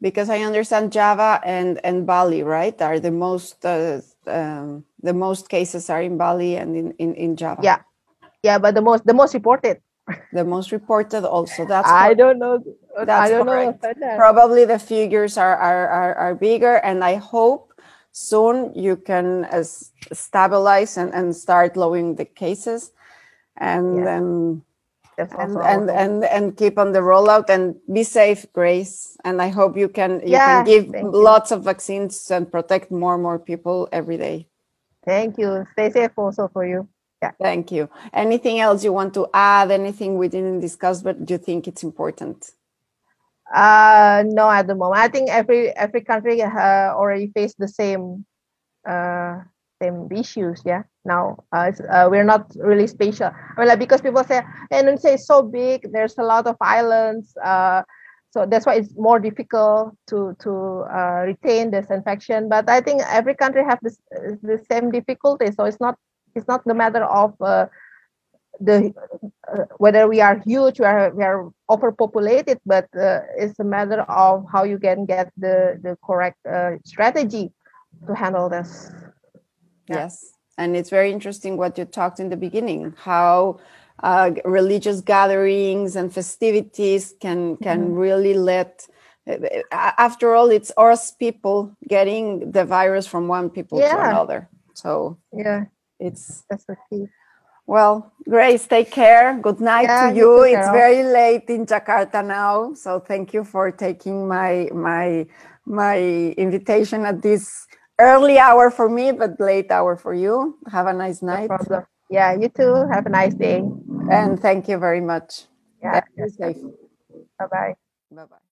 Because 0.00 0.28
I 0.30 0.40
understand 0.40 0.92
Java 0.92 1.40
and, 1.44 1.80
and 1.84 2.06
Bali, 2.06 2.42
right, 2.42 2.80
are 2.82 3.00
the 3.00 3.10
most 3.10 3.64
uh, 3.64 4.00
um, 4.26 4.84
the 5.02 5.14
most 5.14 5.48
cases 5.48 5.88
are 5.90 6.02
in 6.02 6.16
Bali 6.16 6.56
and 6.56 6.76
in, 6.76 6.92
in, 6.98 7.14
in 7.14 7.36
Java. 7.36 7.62
Yeah, 7.62 7.78
yeah. 8.42 8.58
But 8.58 8.74
the 8.74 8.82
most 8.82 9.06
the 9.06 9.14
most 9.14 9.34
reported, 9.34 9.80
the 10.32 10.44
most 10.44 10.72
reported 10.72 11.24
also. 11.24 11.64
That's 11.64 11.88
I 11.88 12.14
correct. 12.14 12.18
don't 12.18 12.38
know. 12.38 12.62
I 12.98 13.04
That's 13.06 13.30
don't 13.30 13.46
correct. 13.46 13.82
that. 14.00 14.16
probably 14.16 14.64
the 14.64 14.78
figures 14.78 15.36
are, 15.36 15.56
are 15.56 15.88
are 15.88 16.14
are 16.14 16.34
bigger, 16.34 16.76
and 16.76 17.04
I 17.04 17.16
hope 17.16 17.72
soon 18.12 18.72
you 18.74 18.96
can 18.96 19.44
uh, 19.46 19.62
stabilize 20.12 20.96
and, 20.96 21.12
and 21.14 21.34
start 21.36 21.76
lowering 21.76 22.16
the 22.16 22.24
cases, 22.24 22.92
and 23.56 23.98
Yes. 23.98 24.06
then 24.06 24.62
That's 25.16 25.32
and 25.34 25.56
and, 25.56 25.90
and 25.90 26.24
and 26.24 26.56
keep 26.56 26.78
on 26.78 26.92
the 26.92 27.00
rollout 27.00 27.48
and 27.48 27.76
be 27.90 28.02
safe, 28.02 28.46
Grace. 28.52 29.16
And 29.24 29.40
I 29.40 29.48
hope 29.48 29.76
you 29.76 29.88
can 29.88 30.20
you 30.20 30.36
Yeah, 30.36 30.62
can 30.62 30.64
give 30.64 30.92
thank 30.92 31.04
you. 31.04 31.10
lots 31.10 31.50
of 31.52 31.64
vaccines 31.64 32.30
and 32.30 32.50
protect 32.50 32.90
more 32.90 33.14
and 33.14 33.22
more 33.22 33.38
people 33.38 33.88
every 33.92 34.18
day. 34.18 34.48
Thank 35.04 35.38
you. 35.38 35.66
Stay 35.72 35.90
safe 35.90 36.12
also 36.16 36.48
for 36.48 36.66
you. 36.66 36.88
Yeah. 37.22 37.32
Thank 37.40 37.72
you. 37.72 37.88
Anything 38.12 38.60
else 38.60 38.84
you 38.84 38.92
want 38.92 39.14
to 39.14 39.26
add? 39.32 39.70
Anything 39.70 40.18
we 40.18 40.28
didn't 40.28 40.60
discuss, 40.60 41.02
but 41.02 41.24
do 41.24 41.34
you 41.34 41.38
think 41.38 41.66
it's 41.66 41.82
important? 41.82 42.50
Uh, 43.54 44.22
no, 44.26 44.50
at 44.50 44.66
the 44.66 44.74
moment. 44.74 45.00
I 45.00 45.08
think 45.08 45.30
every 45.30 45.70
every 45.70 46.02
country 46.02 46.42
uh, 46.42 46.92
already 46.92 47.30
faced 47.32 47.58
the 47.58 47.68
same 47.68 48.26
uh, 48.86 49.40
same 49.82 50.08
issues. 50.12 50.62
Yeah. 50.64 50.82
Now 51.04 51.44
uh, 51.52 51.72
uh, 51.90 52.08
we're 52.10 52.24
not 52.24 52.52
really 52.56 52.86
special. 52.86 53.26
I 53.28 53.60
mean, 53.60 53.68
like 53.68 53.78
because 53.78 54.00
people 54.00 54.24
say 54.24 54.42
Indonesia 54.72 55.12
is 55.14 55.26
so 55.26 55.42
big. 55.42 55.92
There's 55.92 56.18
a 56.18 56.22
lot 56.22 56.46
of 56.46 56.56
islands. 56.60 57.36
Uh, 57.42 57.82
so 58.30 58.44
that's 58.46 58.66
why 58.66 58.74
it's 58.74 58.94
more 58.96 59.18
difficult 59.18 59.96
to 60.08 60.36
to 60.40 60.84
uh, 60.92 61.24
retain 61.26 61.70
this 61.70 61.90
infection. 61.90 62.48
But 62.48 62.68
I 62.68 62.80
think 62.80 63.02
every 63.08 63.34
country 63.34 63.64
have 63.64 63.78
this 63.82 63.98
the 64.42 64.60
same 64.70 64.90
difficulty. 64.90 65.50
So 65.52 65.64
it's 65.64 65.80
not 65.80 65.96
it's 66.34 66.48
not 66.48 66.64
the 66.64 66.74
matter 66.74 67.04
of 67.04 67.34
uh, 67.40 67.66
the 68.60 68.92
uh, 69.52 69.64
whether 69.78 70.08
we 70.08 70.20
are 70.20 70.38
huge, 70.44 70.80
we 70.80 70.86
are 70.86 71.10
we 71.14 71.24
are 71.24 71.50
overpopulated, 71.70 72.58
but 72.66 72.88
it's 73.36 73.58
a 73.58 73.64
matter 73.64 74.02
of 74.02 74.44
how 74.52 74.64
you 74.64 74.78
can 74.78 75.06
get 75.06 75.32
the 75.36 75.78
the 75.82 75.96
correct 76.04 76.38
strategy 76.84 77.52
to 78.06 78.14
handle 78.14 78.48
this. 78.48 78.90
Yeah. 79.88 79.96
Yes, 79.96 80.32
and 80.58 80.76
it's 80.76 80.90
very 80.90 81.12
interesting 81.12 81.56
what 81.56 81.78
you 81.78 81.84
talked 81.84 82.20
in 82.20 82.28
the 82.28 82.36
beginning 82.36 82.94
how. 82.96 83.60
Uh, 84.02 84.30
religious 84.44 85.00
gatherings 85.00 85.96
and 85.96 86.12
festivities 86.12 87.14
can 87.18 87.56
can 87.56 87.80
mm-hmm. 87.80 87.94
really 87.94 88.34
let 88.34 88.86
uh, 89.26 89.38
after 89.72 90.34
all 90.34 90.50
it's 90.50 90.70
us 90.76 91.12
people 91.12 91.74
getting 91.88 92.52
the 92.52 92.62
virus 92.62 93.06
from 93.06 93.26
one 93.26 93.48
people 93.48 93.80
yeah. 93.80 93.94
to 93.94 94.10
another 94.10 94.50
so 94.74 95.16
yeah 95.32 95.64
it's 95.98 96.44
that's 96.50 96.66
the 96.66 96.76
key 96.90 97.06
well, 97.66 98.12
Grace, 98.28 98.66
take 98.66 98.92
care. 98.92 99.38
Good 99.42 99.60
night 99.60 99.90
yeah, 99.90 100.10
to 100.10 100.16
you. 100.16 100.46
you 100.46 100.54
it's 100.54 100.70
very 100.70 101.02
late 101.02 101.50
in 101.50 101.66
Jakarta 101.66 102.24
now, 102.24 102.74
so 102.74 103.00
thank 103.00 103.34
you 103.34 103.42
for 103.42 103.72
taking 103.72 104.28
my 104.28 104.70
my 104.72 105.26
my 105.66 105.98
invitation 106.38 107.04
at 107.04 107.22
this 107.22 107.66
early 107.98 108.38
hour 108.38 108.70
for 108.70 108.88
me, 108.88 109.12
but 109.12 109.40
late 109.40 109.70
hour 109.70 109.96
for 109.96 110.14
you. 110.14 110.58
Have 110.70 110.86
a 110.86 110.92
nice 110.92 111.22
night. 111.22 111.50
No. 111.70 111.84
Yeah, 112.10 112.32
you 112.34 112.48
too. 112.48 112.86
Have 112.92 113.06
a 113.06 113.10
nice 113.10 113.34
day. 113.34 113.62
And 114.10 114.38
thank 114.40 114.68
you 114.68 114.78
very 114.78 115.00
much. 115.00 115.46
Yeah. 115.82 116.00
Bye 117.38 117.46
bye. 117.50 117.74
Bye 118.10 118.24
bye. 118.26 118.45